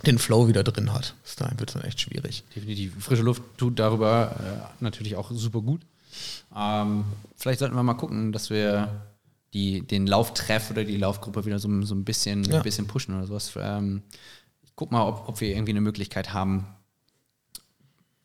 den 0.06 0.20
Flow 0.20 0.48
wieder 0.48 0.64
drin 0.64 0.94
hat. 0.94 1.16
Bis 1.24 1.36
dahin 1.36 1.60
wird 1.60 1.70
es 1.70 1.74
dann 1.74 1.84
echt 1.84 2.02
schwierig. 2.02 2.44
Definitiv. 2.56 2.94
Frische 3.00 3.24
Luft 3.24 3.42
tut 3.58 3.80
darüber 3.80 4.36
äh, 4.40 4.84
natürlich 4.84 5.16
auch 5.16 5.32
super 5.32 5.62
gut. 5.62 5.82
Ähm, 6.56 7.06
vielleicht 7.36 7.60
sollten 7.60 7.76
wir 7.76 7.84
mal 7.84 7.96
gucken, 7.96 8.32
dass 8.32 8.50
wir 8.50 9.02
die, 9.54 9.82
den 9.82 10.06
Lauftreff 10.06 10.72
oder 10.72 10.84
die 10.84 10.98
Laufgruppe 10.98 11.46
wieder 11.46 11.60
so, 11.60 11.82
so 11.84 11.96
ein, 11.96 12.04
bisschen, 12.04 12.44
ja. 12.44 12.58
ein 12.58 12.64
bisschen 12.64 12.88
pushen 12.88 13.16
oder 13.16 13.26
sowas. 13.26 13.54
Ähm, 13.58 14.04
ich 14.64 14.74
guck 14.76 14.92
mal, 14.92 15.08
ob, 15.08 15.30
ob 15.30 15.42
wir 15.42 15.50
irgendwie 15.50 15.72
eine 15.72 15.82
Möglichkeit 15.82 16.34
haben, 16.34 16.68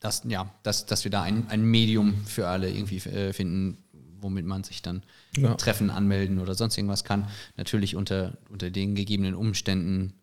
dass, 0.00 0.22
ja, 0.26 0.53
dass, 0.62 0.87
dass 0.87 1.05
wir 1.05 1.11
da 1.11 1.22
ein, 1.22 1.48
ein 1.48 1.62
Medium 1.62 2.24
für 2.26 2.48
alle 2.48 2.70
irgendwie 2.70 2.96
äh, 2.96 3.33
finden, 3.33 3.79
womit 4.20 4.44
man 4.44 4.64
sich 4.64 4.83
dann 4.83 5.03
ja. 5.37 5.55
treffen, 5.55 5.90
anmelden 5.90 6.40
oder 6.40 6.55
sonst 6.55 6.76
irgendwas 6.76 7.05
kann. 7.05 7.29
Natürlich 7.57 7.96
unter, 7.96 8.37
unter 8.48 8.70
den 8.70 8.94
gegebenen 8.94 9.35
Umständen, 9.35 10.14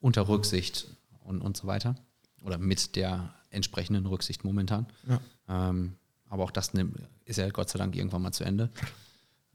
unter 0.00 0.28
Rücksicht 0.28 0.88
und, 1.24 1.40
und 1.40 1.56
so 1.56 1.66
weiter. 1.66 1.94
Oder 2.42 2.58
mit 2.58 2.96
der 2.96 3.34
entsprechenden 3.50 4.04
Rücksicht 4.06 4.44
momentan. 4.44 4.86
Ja. 5.08 5.70
Ähm, 5.70 5.94
aber 6.34 6.42
auch 6.42 6.50
das 6.50 6.72
ist 7.26 7.36
ja 7.36 7.48
Gott 7.50 7.68
sei 7.68 7.78
Dank 7.78 7.94
irgendwann 7.94 8.22
mal 8.22 8.32
zu 8.32 8.42
Ende. 8.42 8.68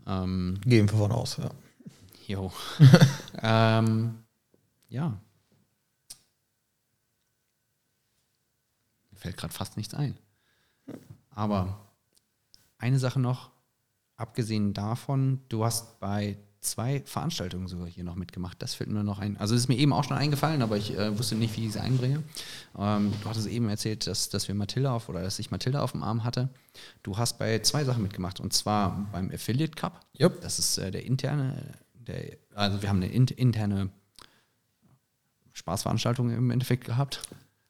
Ähm, 0.07 0.61
Gehen 0.63 0.89
wir 0.89 0.97
von 0.97 1.11
aus, 1.11 1.35
ja. 1.35 1.51
Jo. 2.25 2.53
ähm, 3.41 4.23
ja. 4.87 5.19
Mir 9.11 9.17
fällt 9.17 9.35
gerade 9.35 9.53
fast 9.53 9.75
nichts 9.75 9.93
ein. 9.93 10.17
Aber 11.31 11.91
eine 12.77 12.97
Sache 12.97 13.19
noch, 13.19 13.51
abgesehen 14.15 14.73
davon, 14.73 15.41
du 15.49 15.65
hast 15.65 15.99
bei 15.99 16.37
zwei 16.61 17.01
Veranstaltungen 17.05 17.67
sogar 17.67 17.87
hier 17.87 18.03
noch 18.03 18.15
mitgemacht. 18.15 18.61
Das 18.61 18.73
fällt 18.73 18.89
mir 18.89 19.03
noch 19.03 19.19
ein. 19.19 19.37
Also 19.37 19.55
es 19.55 19.61
ist 19.61 19.67
mir 19.67 19.77
eben 19.77 19.93
auch 19.93 20.03
schon 20.03 20.17
eingefallen, 20.17 20.61
aber 20.61 20.77
ich 20.77 20.97
äh, 20.97 21.17
wusste 21.17 21.35
nicht, 21.35 21.55
wie 21.57 21.65
ich 21.65 21.73
sie 21.73 21.79
einbringe. 21.79 22.23
Ähm, 22.77 23.13
du 23.21 23.29
hattest 23.29 23.47
eben 23.47 23.69
erzählt, 23.69 24.07
dass, 24.07 24.29
dass 24.29 24.47
wir 24.47 24.55
Matilda 24.55 24.93
auf 24.93 25.09
oder 25.09 25.21
dass 25.21 25.39
ich 25.39 25.51
Matilda 25.51 25.81
auf 25.81 25.93
dem 25.93 26.03
Arm 26.03 26.23
hatte. 26.23 26.49
Du 27.03 27.17
hast 27.17 27.37
bei 27.37 27.59
zwei 27.59 27.83
Sachen 27.83 28.03
mitgemacht 28.03 28.39
und 28.39 28.53
zwar 28.53 29.07
beim 29.11 29.31
Affiliate 29.31 29.73
Cup. 29.73 30.05
Yep. 30.19 30.41
Das 30.41 30.59
ist 30.59 30.77
äh, 30.77 30.91
der 30.91 31.05
interne, 31.05 31.75
der, 31.93 32.37
also 32.55 32.81
wir 32.81 32.89
haben 32.89 32.97
eine 32.97 33.11
in, 33.11 33.27
interne 33.27 33.89
Spaßveranstaltung 35.53 36.31
im 36.31 36.51
Endeffekt 36.51 36.85
gehabt. 36.85 37.21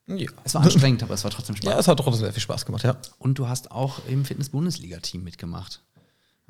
Ja. 0.07 0.31
Es 0.43 0.55
war 0.55 0.63
anstrengend, 0.63 1.03
aber 1.03 1.13
es 1.13 1.23
war 1.23 1.29
trotzdem 1.29 1.55
Spaß. 1.55 1.69
Ja, 1.71 1.77
es 1.77 1.87
hat 1.87 1.99
trotzdem 1.99 2.23
sehr 2.23 2.33
viel 2.33 2.41
Spaß 2.41 2.65
gemacht, 2.65 2.83
ja. 2.83 2.97
Und 3.19 3.37
du 3.37 3.47
hast 3.47 3.69
auch 3.69 3.99
im 4.07 4.25
Fitness-Bundesliga-Team 4.25 5.23
mitgemacht. 5.23 5.81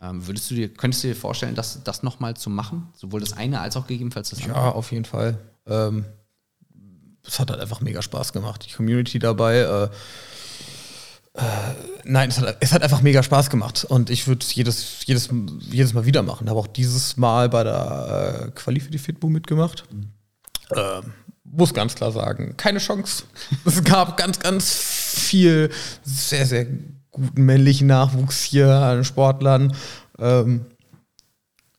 Ähm, 0.01 0.25
würdest 0.25 0.49
du 0.49 0.55
dir, 0.55 0.73
könntest 0.73 1.03
du 1.03 1.09
dir 1.09 1.15
vorstellen, 1.15 1.55
das, 1.55 1.83
das 1.83 2.03
nochmal 2.03 2.35
zu 2.35 2.49
machen? 2.49 2.89
Sowohl 2.93 3.19
das 3.19 3.33
eine 3.33 3.59
als 3.59 3.75
auch 3.75 3.87
gegebenenfalls 3.87 4.29
das 4.29 4.41
andere? 4.41 4.57
Ja, 4.57 4.71
auf 4.71 4.91
jeden 4.91 5.05
Fall. 5.05 5.37
Ähm, 5.67 6.05
es 7.25 7.39
hat 7.39 7.51
halt 7.51 7.59
einfach 7.59 7.81
mega 7.81 8.01
Spaß 8.01 8.33
gemacht. 8.33 8.65
Die 8.67 8.73
Community 8.73 9.19
dabei. 9.19 9.57
Äh, 9.57 9.83
äh, 11.33 11.41
nein, 12.05 12.29
es 12.29 12.39
hat, 12.39 12.57
es 12.59 12.71
hat 12.71 12.81
einfach 12.81 13.01
mega 13.01 13.23
Spaß 13.23 13.49
gemacht. 13.49 13.85
Und 13.85 14.09
ich 14.09 14.27
würde 14.27 14.43
es 14.43 14.55
jedes, 14.55 15.05
jedes, 15.05 15.29
jedes 15.69 15.93
Mal 15.93 16.05
wieder 16.05 16.23
machen. 16.23 16.49
Habe 16.49 16.59
auch 16.59 16.67
dieses 16.67 17.17
Mal 17.17 17.49
bei 17.49 17.63
der 17.63 18.45
äh, 18.47 18.51
Quali 18.51 18.79
für 18.79 18.91
die 18.91 18.97
Fitbo 18.97 19.27
mitgemacht. 19.27 19.83
Mhm. 19.91 20.11
Ähm, 20.75 21.13
muss 21.43 21.73
ganz 21.73 21.95
klar 21.95 22.11
sagen, 22.11 22.55
keine 22.57 22.79
Chance. 22.79 23.23
Es 23.65 23.83
gab 23.83 24.17
ganz, 24.17 24.39
ganz 24.39 24.71
viel 24.71 25.71
sehr, 26.03 26.45
sehr 26.45 26.67
guten 27.19 27.45
männlichen 27.45 27.87
Nachwuchs 27.87 28.43
hier 28.43 28.69
an 28.69 29.03
Sportlern. 29.03 29.73
Ähm, 30.17 30.65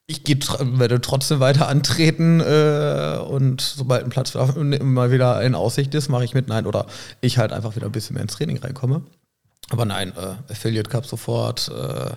ich 0.06 0.22
werde 0.26 1.00
trotzdem 1.00 1.38
weiter 1.38 1.68
antreten 1.68 2.40
äh, 2.40 3.18
und 3.24 3.60
sobald 3.60 4.02
ein 4.02 4.10
Platz 4.10 4.34
mal 4.34 5.12
wieder 5.12 5.40
in 5.42 5.54
Aussicht 5.54 5.94
ist, 5.94 6.08
mache 6.08 6.24
ich 6.24 6.34
mit. 6.34 6.48
Nein, 6.48 6.66
oder 6.66 6.86
ich 7.20 7.38
halt 7.38 7.52
einfach 7.52 7.76
wieder 7.76 7.86
ein 7.86 7.92
bisschen 7.92 8.14
mehr 8.14 8.22
ins 8.22 8.34
Training 8.34 8.58
reinkomme. 8.58 9.02
Aber 9.70 9.84
nein, 9.84 10.12
äh, 10.16 10.52
Affiliate 10.52 10.90
Cup 10.90 11.06
sofort 11.06 11.68
äh, 11.68 12.10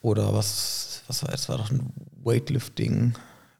oder 0.00 0.32
was, 0.32 1.02
was 1.06 1.22
war 1.22 1.30
jetzt, 1.30 1.50
war 1.50 1.58
doch 1.58 1.70
ein 1.70 1.92
Weightlifting. 2.24 3.14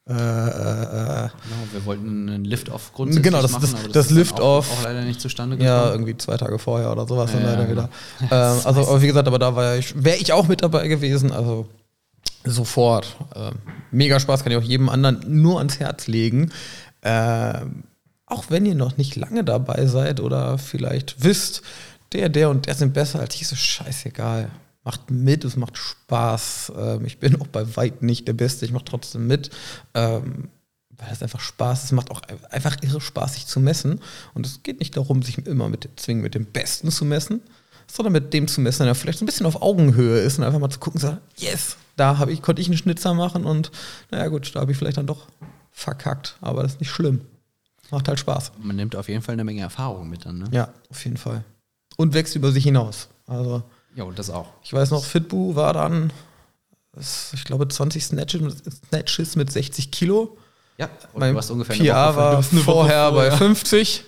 Äh, 0.08 0.12
äh, 0.12 0.16
äh, 0.16 1.28
genau, 1.28 1.72
wir 1.72 1.84
wollten 1.84 2.28
einen 2.30 2.44
Lift-Off 2.44 2.92
grundsätzlich 2.94 3.24
genau, 3.24 3.42
das, 3.42 3.52
machen, 3.52 3.68
das, 3.70 3.82
das, 3.82 3.92
das 3.92 4.10
Lift-Off. 4.10 4.70
Auch, 4.70 4.78
auch, 4.78 4.84
leider 4.84 5.02
nicht 5.02 5.20
zustande 5.20 5.56
gekommen. 5.56 5.68
Ja, 5.68 5.90
irgendwie 5.90 6.16
zwei 6.16 6.38
Tage 6.38 6.58
vorher 6.58 6.90
oder 6.90 7.06
sowas 7.06 7.30
ja, 7.32 7.40
dann 7.40 7.46
leider 7.46 7.66
genau. 7.66 7.88
wieder. 8.18 8.30
ähm, 8.30 8.60
also, 8.64 8.88
aber 8.88 9.02
wie 9.02 9.06
gesagt, 9.06 9.28
aber 9.28 9.38
da 9.38 9.54
wäre 9.54 9.76
ich, 9.76 10.02
wär 10.02 10.18
ich 10.18 10.32
auch 10.32 10.48
mit 10.48 10.62
dabei 10.62 10.88
gewesen. 10.88 11.30
Also 11.30 11.68
sofort. 12.44 13.16
Ähm, 13.36 13.56
mega 13.90 14.18
Spaß, 14.18 14.42
kann 14.42 14.52
ich 14.52 14.58
auch 14.58 14.62
jedem 14.62 14.88
anderen 14.88 15.20
nur 15.26 15.58
ans 15.58 15.78
Herz 15.78 16.06
legen. 16.06 16.52
Ähm, 17.02 17.84
auch 18.24 18.44
wenn 18.48 18.64
ihr 18.64 18.74
noch 18.74 18.96
nicht 18.96 19.14
lange 19.14 19.44
dabei 19.44 19.84
seid 19.86 20.20
oder 20.20 20.56
vielleicht 20.56 21.22
wisst, 21.22 21.62
der, 22.14 22.30
der 22.30 22.48
und 22.48 22.64
der 22.64 22.74
sind 22.74 22.94
besser 22.94 23.20
als 23.20 23.34
ich, 23.34 23.46
so 23.46 23.56
scheißegal 23.56 24.50
macht 24.84 25.10
mit, 25.10 25.44
es 25.44 25.56
macht 25.56 25.76
Spaß. 25.76 26.72
Ähm, 26.76 27.04
ich 27.04 27.18
bin 27.18 27.40
auch 27.40 27.46
bei 27.46 27.76
weitem 27.76 28.06
nicht 28.06 28.26
der 28.28 28.32
Beste, 28.32 28.64
ich 28.64 28.72
mache 28.72 28.84
trotzdem 28.84 29.26
mit. 29.26 29.50
Ähm, 29.94 30.48
weil 30.98 31.12
es 31.12 31.22
einfach 31.22 31.40
Spaß, 31.40 31.84
es 31.84 31.92
macht 31.92 32.10
auch 32.10 32.22
einfach 32.50 32.76
irre 32.82 33.00
Spaß, 33.00 33.34
sich 33.34 33.46
zu 33.46 33.60
messen. 33.60 34.00
Und 34.34 34.46
es 34.46 34.62
geht 34.62 34.80
nicht 34.80 34.96
darum, 34.96 35.22
sich 35.22 35.38
immer 35.46 35.68
mit 35.68 35.88
zwingen, 35.96 36.22
mit 36.22 36.34
dem 36.34 36.44
Besten 36.44 36.90
zu 36.90 37.04
messen, 37.04 37.40
sondern 37.90 38.12
mit 38.12 38.34
dem 38.34 38.48
zu 38.48 38.60
messen, 38.60 38.84
der 38.84 38.94
vielleicht 38.94 39.20
so 39.20 39.24
ein 39.24 39.26
bisschen 39.26 39.46
auf 39.46 39.62
Augenhöhe 39.62 40.20
ist 40.20 40.38
und 40.38 40.44
einfach 40.44 40.58
mal 40.58 40.70
zu 40.70 40.80
gucken, 40.80 41.00
so, 41.00 41.16
yes, 41.36 41.76
da 41.96 42.26
ich, 42.28 42.42
konnte 42.42 42.60
ich 42.60 42.68
einen 42.68 42.76
Schnitzer 42.76 43.14
machen 43.14 43.44
und 43.44 43.70
naja 44.10 44.28
gut, 44.28 44.54
da 44.54 44.60
habe 44.60 44.72
ich 44.72 44.78
vielleicht 44.78 44.96
dann 44.96 45.06
doch 45.06 45.26
verkackt, 45.70 46.36
aber 46.40 46.62
das 46.62 46.72
ist 46.72 46.80
nicht 46.80 46.90
schlimm. 46.90 47.22
Macht 47.90 48.08
halt 48.08 48.18
Spaß. 48.18 48.52
Man 48.60 48.76
nimmt 48.76 48.96
auf 48.96 49.08
jeden 49.08 49.22
Fall 49.22 49.32
eine 49.32 49.44
Menge 49.44 49.62
Erfahrung 49.62 50.10
mit 50.10 50.26
dann, 50.26 50.38
ne? 50.38 50.48
Ja, 50.50 50.74
auf 50.90 51.02
jeden 51.04 51.16
Fall. 51.16 51.44
Und 51.96 52.12
wächst 52.12 52.36
über 52.36 52.52
sich 52.52 52.64
hinaus. 52.64 53.08
Also 53.26 53.62
ja, 53.98 54.04
und 54.04 54.16
das 54.16 54.30
auch. 54.30 54.46
Ich 54.62 54.72
weiß 54.72 54.92
noch, 54.92 55.04
Fitbu 55.04 55.56
war 55.56 55.72
dann, 55.72 56.12
ich 57.32 57.44
glaube, 57.44 57.66
20 57.66 58.04
Snatches 58.04 59.34
mit 59.34 59.50
60 59.50 59.90
Kilo. 59.90 60.38
Ja, 60.78 60.88
und 61.12 61.18
mein 61.18 61.30
du 61.30 61.34
warst 61.34 61.50
ungefähr 61.50 61.76
PR 61.76 62.14
war 62.14 62.40
vorher 62.44 63.10
bei 63.10 63.32
50. 63.32 64.04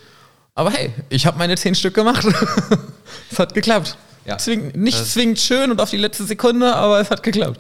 Aber 0.55 0.71
hey, 0.71 0.95
ich 1.09 1.27
habe 1.27 1.39
meine 1.39 1.57
10 1.57 1.75
Stück 1.75 1.95
gemacht. 1.95 2.25
es 3.33 3.39
hat 3.41 3.53
geklappt. 3.53 3.99
Ja. 4.25 4.39
Zwing, 4.39 4.69
nicht 4.81 4.97
das 4.97 5.15
zwingend 5.15 5.41
schön 5.41 5.73
und 5.73 5.81
auf 5.81 5.91
die 5.91 5.97
letzte 5.97 6.25
Sekunde, 6.25 6.73
aber 6.73 7.01
es 7.01 7.11
hat 7.11 7.25
geklappt. 7.25 7.59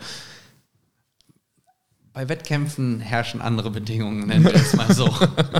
Bei 2.12 2.28
Wettkämpfen 2.28 3.00
herrschen 3.00 3.40
andere 3.40 3.70
Bedingungen, 3.70 4.28
nennen 4.28 4.44
wir 4.44 4.54
es 4.54 4.74
mal 4.74 4.94
so. 4.94 5.12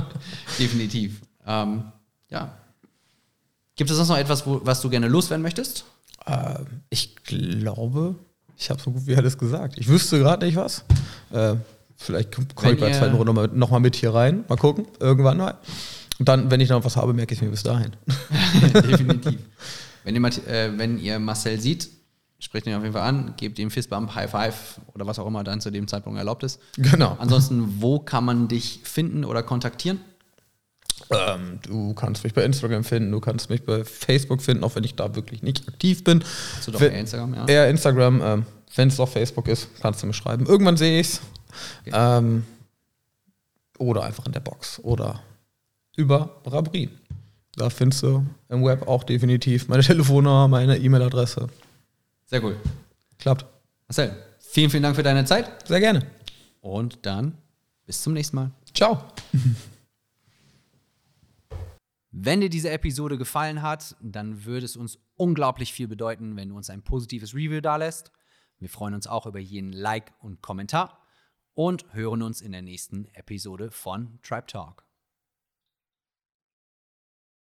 Definitiv. 0.57 1.19
Ähm, 1.45 1.91
ja. 2.29 2.57
Gibt 3.75 3.89
es 3.89 3.97
sonst 3.97 4.07
noch 4.07 4.17
etwas, 4.17 4.47
wo, 4.47 4.61
was 4.63 4.79
du 4.79 4.89
gerne 4.89 5.09
loswerden 5.09 5.41
möchtest? 5.41 5.83
Äh, 6.25 6.59
ich 6.89 7.15
glaube, 7.23 8.15
ich 8.57 8.69
habe 8.69 8.81
so 8.81 8.91
gut 8.91 9.07
wie 9.07 9.15
alles 9.15 9.37
gesagt. 9.37 9.77
Ich 9.77 9.87
wüsste 9.87 10.19
gerade 10.19 10.45
nicht 10.45 10.55
was. 10.55 10.85
Äh, 11.31 11.55
vielleicht 11.97 12.31
komme 12.31 12.73
ich 12.73 12.79
bei 12.79 12.89
der 12.89 12.93
zweiten 12.93 13.15
Runde 13.15 13.33
nochmal 13.33 13.49
noch 13.53 13.71
mal 13.71 13.79
mit 13.79 13.95
hier 13.95 14.13
rein. 14.13 14.43
Mal 14.47 14.57
gucken, 14.57 14.85
irgendwann 14.99 15.37
mal. 15.37 15.57
Und 16.19 16.27
dann, 16.27 16.51
wenn 16.51 16.59
ich 16.59 16.69
noch 16.69 16.83
was 16.85 16.97
habe, 16.97 17.13
merke 17.13 17.33
ich 17.33 17.41
mir 17.41 17.49
bis 17.49 17.63
dahin. 17.63 17.91
Definitiv. 18.73 19.39
Wenn 20.03 20.15
ihr, 20.15 20.47
äh, 20.47 20.71
wenn 20.79 20.97
ihr 20.97 21.19
Marcel 21.19 21.61
sieht, 21.61 21.87
sprecht 22.39 22.65
ihn 22.65 22.73
auf 22.73 22.81
jeden 22.81 22.93
Fall 22.93 23.07
an, 23.07 23.35
gebt 23.37 23.59
ihm 23.59 23.69
Fistbump, 23.69 24.15
High 24.15 24.31
Five 24.31 24.81
oder 24.95 25.05
was 25.05 25.19
auch 25.19 25.27
immer 25.27 25.43
dann 25.43 25.61
zu 25.61 25.69
dem 25.69 25.87
Zeitpunkt 25.87 26.17
erlaubt 26.17 26.41
ist. 26.43 26.59
Genau. 26.75 27.15
Ansonsten, 27.19 27.81
wo 27.81 27.99
kann 27.99 28.25
man 28.25 28.47
dich 28.47 28.79
finden 28.83 29.23
oder 29.23 29.43
kontaktieren? 29.43 29.99
Ähm, 31.11 31.59
du 31.63 31.93
kannst 31.93 32.23
mich 32.23 32.33
bei 32.33 32.43
Instagram 32.43 32.83
finden, 32.83 33.11
du 33.11 33.19
kannst 33.19 33.49
mich 33.49 33.63
bei 33.63 33.83
Facebook 33.83 34.41
finden, 34.41 34.63
auch 34.63 34.75
wenn 34.75 34.83
ich 34.83 34.95
da 34.95 35.15
wirklich 35.15 35.43
nicht 35.43 35.67
aktiv 35.67 36.03
bin. 36.03 36.23
Hast 36.55 36.67
du 36.67 36.71
doch 36.71 36.81
eher 36.81 36.93
Instagram, 36.93 37.33
ja? 37.33 37.45
Eher 37.45 37.69
Instagram. 37.69 38.21
Ähm, 38.23 38.45
wenn 38.75 38.87
es 38.87 38.99
auf 38.99 39.11
Facebook 39.11 39.47
ist, 39.47 39.67
kannst 39.81 40.01
du 40.01 40.07
mir 40.07 40.13
schreiben. 40.13 40.45
Irgendwann 40.45 40.77
sehe 40.77 40.99
ich 40.99 41.07
es. 41.07 41.21
Okay. 41.81 41.91
Ähm, 41.93 42.43
oder 43.77 44.03
einfach 44.03 44.25
in 44.25 44.31
der 44.31 44.39
Box. 44.39 44.79
Oder 44.79 45.21
über 45.95 46.41
Rabrin. 46.45 46.91
Da 47.55 47.69
findest 47.69 48.03
du 48.03 48.25
im 48.47 48.63
Web 48.63 48.87
auch 48.87 49.03
definitiv 49.03 49.67
meine 49.67 49.83
Telefonnummer, 49.91 50.47
meine 50.47 50.77
E-Mail-Adresse. 50.77 51.47
Sehr 52.25 52.43
cool. 52.43 52.55
Klappt. 53.19 53.45
Marcel, 53.87 54.15
vielen, 54.39 54.69
vielen 54.69 54.83
Dank 54.83 54.95
für 54.95 55.03
deine 55.03 55.25
Zeit. 55.25 55.67
Sehr 55.67 55.79
gerne. 55.81 56.05
Und 56.61 57.05
dann 57.05 57.37
bis 57.85 58.01
zum 58.01 58.13
nächsten 58.13 58.37
Mal. 58.37 58.51
Ciao. 58.73 59.03
Wenn 62.11 62.41
dir 62.41 62.49
diese 62.49 62.69
Episode 62.69 63.17
gefallen 63.17 63.61
hat, 63.61 63.95
dann 64.01 64.43
würde 64.43 64.65
es 64.65 64.75
uns 64.75 64.99
unglaublich 65.15 65.71
viel 65.71 65.87
bedeuten, 65.87 66.35
wenn 66.35 66.49
du 66.49 66.57
uns 66.57 66.69
ein 66.69 66.83
positives 66.83 67.33
Review 67.33 67.61
dalässt. 67.61 68.11
Wir 68.59 68.67
freuen 68.67 68.93
uns 68.93 69.07
auch 69.07 69.25
über 69.25 69.39
jeden 69.39 69.71
Like 69.71 70.11
und 70.19 70.41
Kommentar 70.41 71.01
und 71.53 71.85
hören 71.93 72.21
uns 72.21 72.41
in 72.41 72.51
der 72.51 72.61
nächsten 72.61 73.05
Episode 73.13 73.71
von 73.71 74.19
Tribe 74.23 74.47
Talk. 74.47 74.90